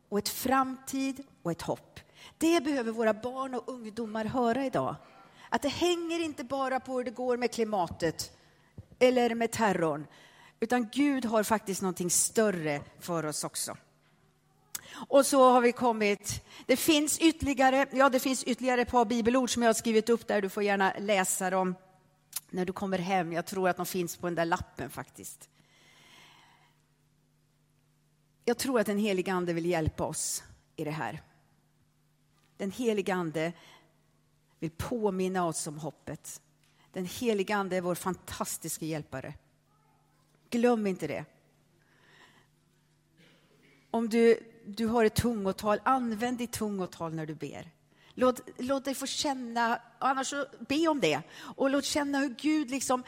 Och 0.09 0.19
ett 0.19 0.29
framtid 0.29 1.23
och 1.43 1.51
ett 1.51 1.63
hopp. 1.63 2.01
Det 2.39 2.65
behöver 2.65 2.93
våra 2.93 3.15
barn 3.15 3.55
och 3.55 3.69
ungdomar 3.69 4.25
höra 4.25 4.67
idag. 4.67 4.97
Att 5.49 5.63
det 5.63 5.69
hänger 5.69 6.25
inte 6.25 6.45
bara 6.45 6.81
på 6.81 6.97
hur 6.97 7.05
det 7.05 7.11
går 7.11 7.37
med 7.37 7.53
klimatet 7.53 8.33
eller 8.99 9.35
med 9.35 9.51
terrorn, 9.51 10.07
utan 10.61 10.89
Gud 10.93 11.25
har 11.25 11.43
faktiskt 11.43 11.83
någonting 11.83 12.11
större 12.11 12.81
för 13.01 13.27
oss 13.27 13.45
också. 13.45 13.77
Och 15.09 15.27
så 15.27 15.51
har 15.51 15.61
vi 15.61 15.73
kommit, 15.73 16.45
det 16.67 16.77
finns 16.77 17.19
ytterligare, 17.19 17.87
ja 17.93 18.09
det 18.09 18.21
finns 18.21 18.45
ytterligare 18.45 18.81
ett 18.81 18.91
par 18.91 19.05
bibelord 19.05 19.51
som 19.51 19.63
jag 19.63 19.69
har 19.69 19.75
skrivit 19.75 20.09
upp 20.09 20.27
där, 20.27 20.43
du 20.43 20.49
får 20.49 20.63
gärna 20.63 20.93
läsa 20.99 21.51
dem 21.51 21.75
när 22.51 22.64
du 22.64 22.73
kommer 22.73 22.99
hem. 22.99 23.33
Jag 23.33 23.47
tror 23.47 23.69
att 23.69 23.77
de 23.77 23.87
finns 23.87 24.17
på 24.17 24.27
den 24.27 24.35
där 24.35 24.45
lappen 24.45 24.91
faktiskt. 24.91 25.49
Jag 28.45 28.59
tror 28.59 28.81
att 28.81 28.87
den 28.87 28.99
helige 28.99 29.33
Ande 29.33 29.53
vill 29.53 29.67
hjälpa 29.67 30.05
oss 30.05 30.43
i 30.77 30.85
det 30.85 30.91
här. 30.91 31.23
Den 32.57 32.71
helige 32.71 33.14
Ande 33.14 33.53
vill 34.59 34.71
påminna 34.71 35.47
oss 35.47 35.67
om 35.67 35.79
hoppet. 35.79 36.41
Den 36.93 37.07
helige 37.07 37.57
Ande 37.57 37.77
är 37.77 37.81
vår 37.81 37.95
fantastiska 37.95 38.85
hjälpare. 38.87 39.35
Glöm 40.51 40.87
inte 40.87 41.07
det. 41.07 41.25
Om 43.91 44.09
du, 44.09 44.53
du 44.67 44.87
har 44.87 45.05
ett 45.05 45.14
tungotal, 45.14 45.81
använd 45.85 46.38
ditt 46.38 46.53
tungotal 46.53 47.14
när 47.14 47.27
du 47.27 47.35
ber. 47.35 47.71
Låt, 48.21 48.41
låt 48.57 48.85
dig 48.85 48.95
få 48.95 49.07
känna, 49.07 49.81
annars 49.99 50.27
så 50.27 50.47
be 50.69 50.89
om 50.89 51.01
det. 51.01 51.23
Och 51.57 51.71
låt 51.71 51.85
känna 51.85 52.19
hur 52.19 52.29
Gud 52.29 52.71
liksom 52.71 53.05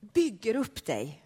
bygger 0.00 0.56
upp 0.56 0.84
dig. 0.84 1.22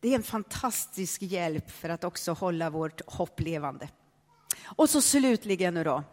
Det 0.00 0.08
är 0.08 0.14
en 0.14 0.22
fantastisk 0.22 1.22
hjälp 1.22 1.70
för 1.70 1.88
att 1.88 2.04
också 2.04 2.32
hålla 2.32 2.70
vårt 2.70 3.00
hopp 3.06 3.40
levande. 3.40 3.88
Och 4.64 4.90
så 4.90 5.02
slutligen 5.02 5.74
nu 5.74 5.84
då. 5.84 6.04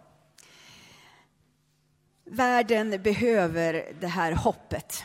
Världen 2.25 3.01
behöver 3.03 3.93
det 3.99 4.07
här 4.07 4.31
hoppet. 4.31 5.03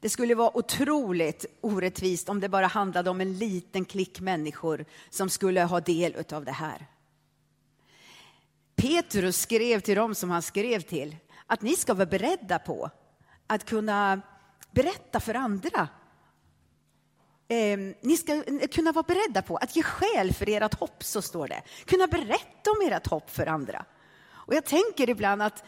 Det 0.00 0.08
skulle 0.08 0.34
vara 0.34 0.56
otroligt 0.56 1.46
orättvist 1.60 2.28
om 2.28 2.40
det 2.40 2.48
bara 2.48 2.66
handlade 2.66 3.10
om 3.10 3.20
en 3.20 3.38
liten 3.38 3.84
klick 3.84 4.20
människor 4.20 4.84
som 5.10 5.30
skulle 5.30 5.62
ha 5.62 5.80
del 5.80 6.24
av 6.32 6.44
det 6.44 6.52
här. 6.52 6.86
Petrus 8.76 9.40
skrev 9.40 9.80
till 9.80 9.96
dem 9.96 10.14
som 10.14 10.30
han 10.30 10.42
skrev 10.42 10.80
till 10.80 11.16
att 11.46 11.62
ni 11.62 11.76
ska 11.76 11.94
vara 11.94 12.06
beredda 12.06 12.58
på 12.58 12.90
att 13.46 13.64
kunna 13.64 14.20
berätta 14.70 15.20
för 15.20 15.34
andra. 15.34 15.88
Eh, 17.48 17.78
ni 18.00 18.16
ska 18.16 18.34
eh, 18.34 18.68
kunna 18.68 18.92
vara 18.92 19.02
beredda 19.08 19.42
på 19.42 19.56
att 19.56 19.76
ge 19.76 19.82
skäl 19.82 20.34
för 20.34 20.48
ert 20.48 20.74
hopp, 20.74 21.04
så 21.04 21.22
står 21.22 21.48
det. 21.48 21.62
Kunna 21.84 22.06
berätta 22.06 22.70
om 22.70 22.92
ert 22.92 23.06
hopp 23.06 23.30
för 23.30 23.46
andra. 23.46 23.84
Och 24.30 24.54
jag 24.54 24.64
tänker 24.64 25.10
ibland 25.10 25.42
att 25.42 25.64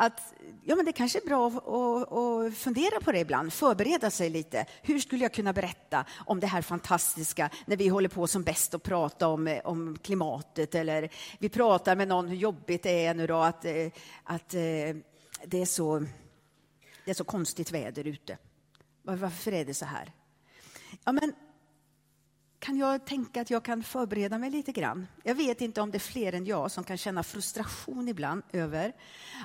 att 0.00 0.34
ja, 0.64 0.76
men 0.76 0.84
det 0.84 0.92
kanske 0.92 1.18
är 1.18 1.26
bra 1.26 1.46
att, 1.46 2.54
fundera 2.54 3.00
på 3.00 3.12
det 3.12 3.18
ibland, 3.18 3.52
förbereda 3.52 4.10
sig 4.10 4.30
lite. 4.30 4.66
Hur 4.82 4.98
skulle 4.98 5.22
jag 5.22 5.32
kunna 5.32 5.52
berätta 5.52 6.04
om 6.26 6.40
det 6.40 6.46
här 6.46 6.62
fantastiska 6.62 7.50
när 7.66 7.76
vi 7.76 7.88
håller 7.88 8.08
på 8.08 8.26
som 8.26 8.42
bäst 8.42 8.74
att 8.74 8.82
prata 8.82 9.28
om, 9.28 9.46
eh, 9.46 9.60
om 9.64 9.98
klimatet 10.02 10.74
eller 10.74 11.08
vi 11.38 11.48
pratar 11.48 11.96
med 11.96 12.08
någon 12.08 12.28
hur 12.28 12.36
jobbigt 12.36 12.82
det 12.82 13.06
är 13.06 13.14
nu 13.14 13.26
då 13.26 13.36
att, 13.36 13.64
eh, 13.64 13.86
att 14.24 14.54
eh, 14.54 14.96
det, 15.44 15.62
är 15.62 15.66
så, 15.66 16.04
det 17.04 17.10
är 17.10 17.14
så 17.14 17.24
konstigt 17.24 17.72
väder 17.72 18.06
ute. 18.06 18.38
Varför 19.02 19.52
är 19.52 19.64
det 19.64 19.74
så 19.74 19.84
här? 19.84 20.12
Ja, 21.04 21.12
men 21.12 21.32
kan 22.58 22.78
jag 22.78 23.04
tänka 23.04 23.40
att 23.40 23.50
jag 23.50 23.62
kan 23.62 23.82
förbereda 23.82 24.38
mig 24.38 24.50
lite 24.50 24.72
grann. 24.72 25.06
Jag 25.22 25.34
vet 25.34 25.60
inte 25.60 25.80
om 25.80 25.90
det 25.90 25.96
är 25.96 26.00
fler 26.00 26.32
än 26.32 26.44
jag 26.44 26.70
som 26.70 26.84
kan 26.84 26.96
känna 26.96 27.22
frustration 27.22 28.08
ibland 28.08 28.42
över 28.52 28.92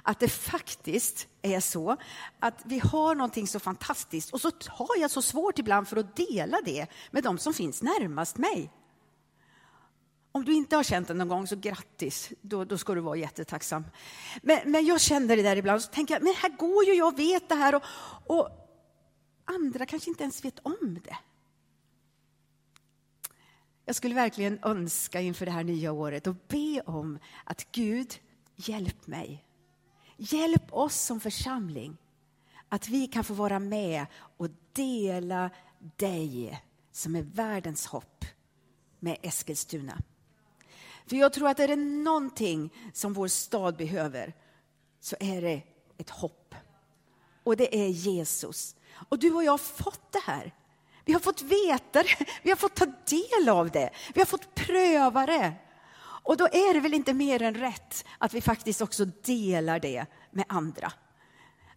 att 0.04 0.19
det 0.19 0.30
faktiskt 0.30 1.28
är 1.41 1.60
så 1.60 1.97
att 2.39 2.62
vi 2.65 2.80
har 2.80 3.15
någonting 3.15 3.47
så 3.47 3.60
fantastiskt 3.60 4.34
och 4.34 4.41
så 4.41 4.52
har 4.67 4.97
jag 4.99 5.12
så 5.12 5.21
svårt 5.21 5.60
ibland 5.60 5.88
för 5.88 5.97
att 5.97 6.15
dela 6.15 6.58
det 6.65 6.88
med 7.12 7.23
de 7.23 7.38
som 7.38 7.54
finns 7.54 7.82
närmast 7.82 8.38
mig. 8.38 8.71
Om 10.32 10.45
du 10.45 10.54
inte 10.54 10.76
har 10.76 10.84
känt 10.84 11.08
det 11.08 11.13
någon 11.13 11.28
gång, 11.28 11.47
så 11.47 11.56
grattis. 11.56 12.32
Då, 12.41 12.65
då 12.65 12.78
ska 12.78 12.95
du 12.95 13.02
vara 13.02 13.15
jättetacksam. 13.15 13.86
Men, 14.41 14.71
men 14.71 14.86
jag 14.86 15.02
känner 15.02 15.38
det 15.38 15.43
där 15.43 15.56
ibland, 15.56 15.82
så 15.82 15.91
tänker 15.91 16.13
jag, 16.13 16.23
men 16.23 16.34
här 16.34 16.49
går 16.49 16.86
ju 16.86 16.93
jag, 16.93 17.17
vet 17.17 17.49
det 17.49 17.56
här 17.56 17.76
och, 17.76 17.84
och 18.28 18.49
andra 19.45 19.86
kanske 19.86 20.10
inte 20.10 20.23
ens 20.23 20.45
vet 20.45 20.60
om 20.60 20.99
det. 21.04 21.17
Jag 23.86 23.96
skulle 23.96 24.15
verkligen 24.15 24.60
önska 24.63 25.22
inför 25.22 25.46
det 25.46 25.52
här 25.52 25.63
nya 25.63 25.91
året 25.91 26.28
och 26.28 26.36
be 26.48 26.82
om 26.86 27.19
att 27.43 27.67
Gud, 27.72 28.19
hjälp 28.56 29.08
mig. 29.08 29.46
Hjälp 30.17 30.74
oss 30.74 31.02
som 31.02 31.19
församling 31.19 31.98
att 32.69 32.88
vi 32.88 33.08
kan 33.08 33.24
få 33.24 33.34
vara 33.34 33.60
med 33.60 34.06
och 34.38 34.50
dela 34.74 35.50
dig 35.80 36.62
som 36.91 37.15
är 37.15 37.22
världens 37.22 37.86
hopp 37.86 38.26
med 39.00 39.17
Eskilstuna. 39.22 40.02
För 41.06 41.15
jag 41.15 41.34
tror 41.34 41.50
att 41.50 41.60
är 41.60 41.67
det 41.67 41.76
någonting 41.76 42.74
som 42.93 43.13
vår 43.13 43.28
stad 43.28 43.78
behöver 43.78 44.34
så 45.00 45.15
är 45.19 45.41
det 45.41 45.62
ett 45.98 46.10
hopp. 46.10 46.56
Och 47.43 47.58
det 47.58 47.76
är 47.86 47.88
Jesus. 47.88 48.76
Och 49.10 49.19
du 49.19 49.34
och 49.34 49.43
jag 49.43 49.52
har 49.52 49.58
fått 49.58 50.12
det 50.12 50.22
här. 50.26 50.54
Vi 51.06 51.13
har 51.13 51.20
fått 51.20 51.42
veta 51.42 52.04
det, 52.04 52.26
vi 52.44 52.50
har 52.50 52.58
fått 52.58 52.76
ta 52.76 52.86
del 52.86 53.50
av 53.50 53.72
det, 53.72 53.89
vi 54.13 54.22
har 54.22 54.26
fått 54.26 54.56
pröva 54.56 55.26
det. 55.26 55.54
Och 56.24 56.38
då 56.38 56.46
är 56.46 56.74
det 56.74 56.80
väl 56.80 56.94
inte 56.94 57.13
mer 57.13 57.42
än 57.42 57.56
rätt 57.56 58.06
att 58.17 58.34
vi 58.34 58.42
faktiskt 58.42 58.82
också 58.82 59.06
delar 59.06 59.80
det 59.80 60.06
med 60.32 60.46
andra. 60.50 60.92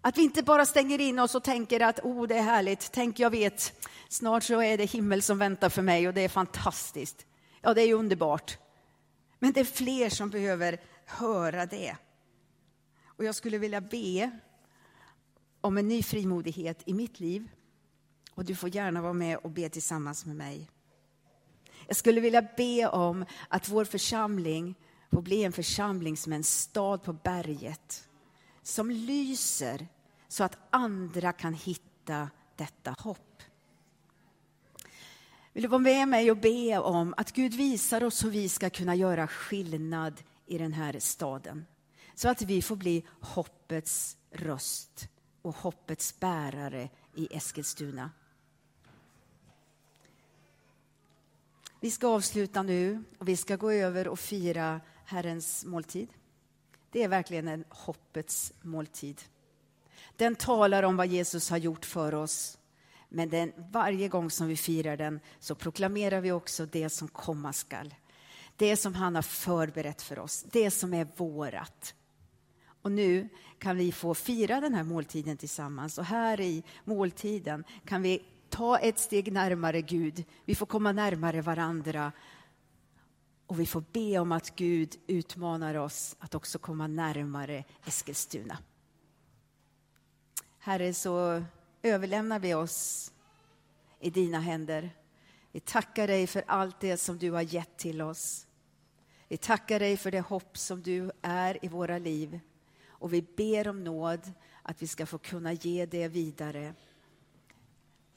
Att 0.01 0.19
vi 0.19 0.23
inte 0.23 0.43
bara 0.43 0.67
stänger 0.67 1.01
in 1.01 1.19
oss 1.19 1.35
och 1.35 1.45
tänker 1.45 1.81
att 1.81 2.01
oh, 2.01 2.27
det 2.27 2.37
är 2.37 2.43
härligt, 2.43 2.93
tänk 2.93 3.19
jag 3.19 3.31
vet, 3.31 3.87
snart 4.09 4.43
så 4.43 4.63
är 4.63 4.79
det 4.79 4.85
himmel 4.85 5.23
som 5.23 5.39
väntar 5.39 5.69
för 5.69 5.83
mig 5.83 6.09
och 6.09 6.15
det 6.15 6.21
är 6.21 6.29
fantastiskt. 6.29 7.27
Ja, 7.63 7.75
det 7.75 7.83
är 7.83 7.95
underbart. 7.95 8.59
Men 9.39 9.53
det 9.53 9.61
är 9.61 9.65
fler 9.65 10.11
som 10.11 10.31
behöver 10.31 10.81
höra 11.05 11.67
det. 11.67 11.97
Och 13.07 13.25
jag 13.25 13.35
skulle 13.35 13.59
vilja 13.59 13.81
be 13.81 14.31
om 15.61 15.79
en 15.79 15.89
ny 15.89 16.03
frimodighet 16.03 16.83
i 16.87 16.95
mitt 16.95 17.21
liv 17.21 17.49
och 18.37 18.45
du 18.45 18.55
får 18.55 18.75
gärna 18.75 19.03
vara 19.03 19.13
med 19.13 19.37
och 19.37 19.51
be 19.51 19.69
tillsammans 19.69 20.27
med 20.27 20.37
mig. 20.37 20.71
Jag 21.87 21.97
skulle 21.97 22.21
vilja 22.21 22.43
be 22.57 22.89
om 22.89 23.25
att 23.49 23.69
vår 23.69 23.85
församling 23.85 24.75
får 25.11 25.23
bli 25.23 25.45
en 25.45 25.53
församling 25.53 26.17
som 26.17 26.33
en 26.33 26.45
stad 26.45 27.03
på 27.03 27.13
berget. 27.13 28.09
Som 28.63 28.91
lyser 28.91 29.89
så 30.29 30.45
att 30.45 30.59
andra 30.71 31.33
kan 31.33 31.55
hitta 31.55 32.31
detta 32.57 32.95
hopp. 32.99 33.43
Vill 35.53 35.63
du 35.63 35.69
vara 35.69 35.79
med 35.79 36.09
mig 36.09 36.31
och 36.31 36.37
be 36.37 36.79
om 36.79 37.15
att 37.17 37.33
Gud 37.33 37.55
visar 37.55 38.05
oss 38.05 38.25
hur 38.25 38.31
vi 38.31 38.49
ska 38.49 38.71
kunna 38.71 38.95
göra 38.95 39.27
skillnad 39.27 40.23
i 40.47 40.59
den 40.59 40.73
här 40.73 40.99
staden. 40.99 41.67
Så 42.15 42.29
att 42.29 42.43
vi 42.43 42.63
får 42.63 42.77
bli 42.77 43.05
hoppets 43.21 44.17
röst 44.31 45.09
och 45.43 45.57
hoppets 45.57 46.21
bärare 46.21 46.89
i 47.15 47.37
Eskilstuna. 47.37 48.11
Vi 51.87 51.91
ska 51.91 52.09
avsluta 52.09 52.63
nu 52.63 53.05
och 53.19 53.29
vi 53.29 53.37
ska 53.37 53.57
gå 53.57 53.71
över 53.71 54.09
och 54.09 54.19
fira 54.19 54.81
Herrens 55.05 55.65
måltid. 55.65 56.09
Det 56.91 57.03
är 57.03 57.09
verkligen 57.09 57.49
en 57.49 57.65
hoppets 57.69 58.53
måltid. 58.63 59.23
Den 60.17 60.35
talar 60.35 60.83
om 60.83 60.97
vad 60.97 61.07
Jesus 61.07 61.51
har 61.51 61.57
gjort 61.57 61.85
för 61.85 62.15
oss. 62.15 62.59
Men 63.09 63.29
den, 63.29 63.53
varje 63.71 64.09
gång 64.09 64.31
som 64.31 64.49
vi 64.49 64.57
firar 64.57 64.97
den 64.97 65.21
så 65.41 65.55
proklamerar 65.55 66.21
vi 66.21 66.33
också 66.33 66.67
det 66.67 66.91
som 66.91 67.09
komma 67.09 67.53
skall. 67.53 67.95
Det 68.57 68.77
som 68.77 68.95
han 68.95 69.15
har 69.15 69.23
förberett 69.23 70.03
för 70.03 70.19
oss, 70.19 70.45
det 70.53 70.71
som 70.71 70.95
är 70.95 71.07
vårat. 71.17 71.95
Och 72.83 72.93
nu 72.93 73.29
kan 73.59 73.77
vi 73.77 73.93
få 73.93 74.15
fira 74.15 74.61
den 74.61 74.75
här 74.75 74.85
måltiden 74.85 75.37
tillsammans. 75.37 75.99
Och 75.99 76.05
här 76.05 76.41
i 76.41 76.65
måltiden 76.85 77.65
kan 77.85 78.03
vi 78.03 78.23
ta 78.57 78.79
ett 78.79 78.99
steg 78.99 79.33
närmare 79.33 79.83
Gud. 79.83 80.25
Vi 80.45 80.55
får 80.55 80.67
komma 80.67 80.93
närmare 80.93 81.41
varandra. 81.41 82.13
Och 83.47 83.61
vi 83.61 83.67
får 83.67 83.85
be 83.93 84.19
om 84.19 84.33
att 84.33 84.57
Gud 84.57 84.97
utmanar 85.07 85.75
oss 85.75 86.17
att 86.19 86.35
också 86.35 86.59
komma 86.59 86.87
närmare 86.87 87.65
Eskilstuna. 87.87 88.59
Herre, 90.59 90.95
så 90.95 91.45
överlämnar 91.83 92.39
vi 92.39 92.55
oss 92.55 93.13
i 94.01 94.11
dina 94.11 94.41
händer. 94.41 94.91
Vi 95.53 95.61
tackar 95.61 96.07
dig 96.07 96.27
för 96.27 96.45
allt 96.47 96.81
det 96.81 96.97
som 96.97 97.19
du 97.19 97.31
har 97.31 97.43
gett 97.43 97.77
till 97.77 98.03
oss. 98.03 98.47
Vi 99.29 99.37
tackar 99.37 99.81
dig 99.81 99.97
för 99.97 100.11
det 100.11 100.21
hopp 100.21 100.59
som 100.59 100.83
du 100.83 101.11
är 101.23 101.65
i 101.65 101.69
våra 101.69 101.99
liv. 101.99 102.41
Och 102.89 103.13
vi 103.13 103.23
ber 103.23 103.69
om 103.69 103.85
nåd 103.85 104.33
att 104.63 104.83
vi 104.83 104.87
ska 104.87 105.07
få 105.07 105.19
kunna 105.19 105.53
ge 105.53 105.87
det 105.87 106.09
vidare 106.09 106.75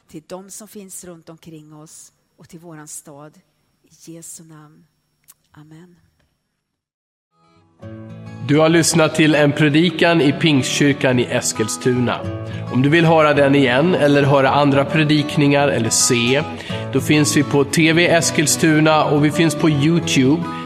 till 0.10 0.24
de 0.28 0.50
som 0.50 0.68
finns 0.68 1.04
runt 1.04 1.30
omkring 1.30 1.74
oss 1.74 2.14
och 2.38 2.50
till 2.50 2.60
våran 2.60 2.88
stad. 2.88 3.40
I 3.84 4.12
Jesu 4.12 4.44
namn. 4.44 4.86
Amen. 5.52 5.96
Du 8.48 8.60
har 8.60 8.70
lyssnat 8.70 9.16
till 9.16 9.36
en 9.36 9.52
predikan 9.52 10.22
i 10.22 10.32
Pingstkyrkan 10.32 11.20
i 11.20 11.24
Eskilstuna. 11.24 12.20
Om 12.74 12.82
du 12.82 12.90
vill 12.90 13.06
höra 13.06 13.34
den 13.34 13.56
igen 13.56 13.96
eller 13.96 14.24
höra 14.24 14.50
andra 14.50 14.86
predikningar 14.86 15.68
eller 15.68 15.90
se, 15.90 16.44
då 16.94 17.02
finns 17.02 17.38
vi 17.38 17.44
på 17.44 17.64
TV 17.64 18.08
Eskilstuna 18.08 19.04
och 19.04 19.26
vi 19.26 19.32
finns 19.32 19.56
på 19.56 19.70
Youtube 19.70 20.44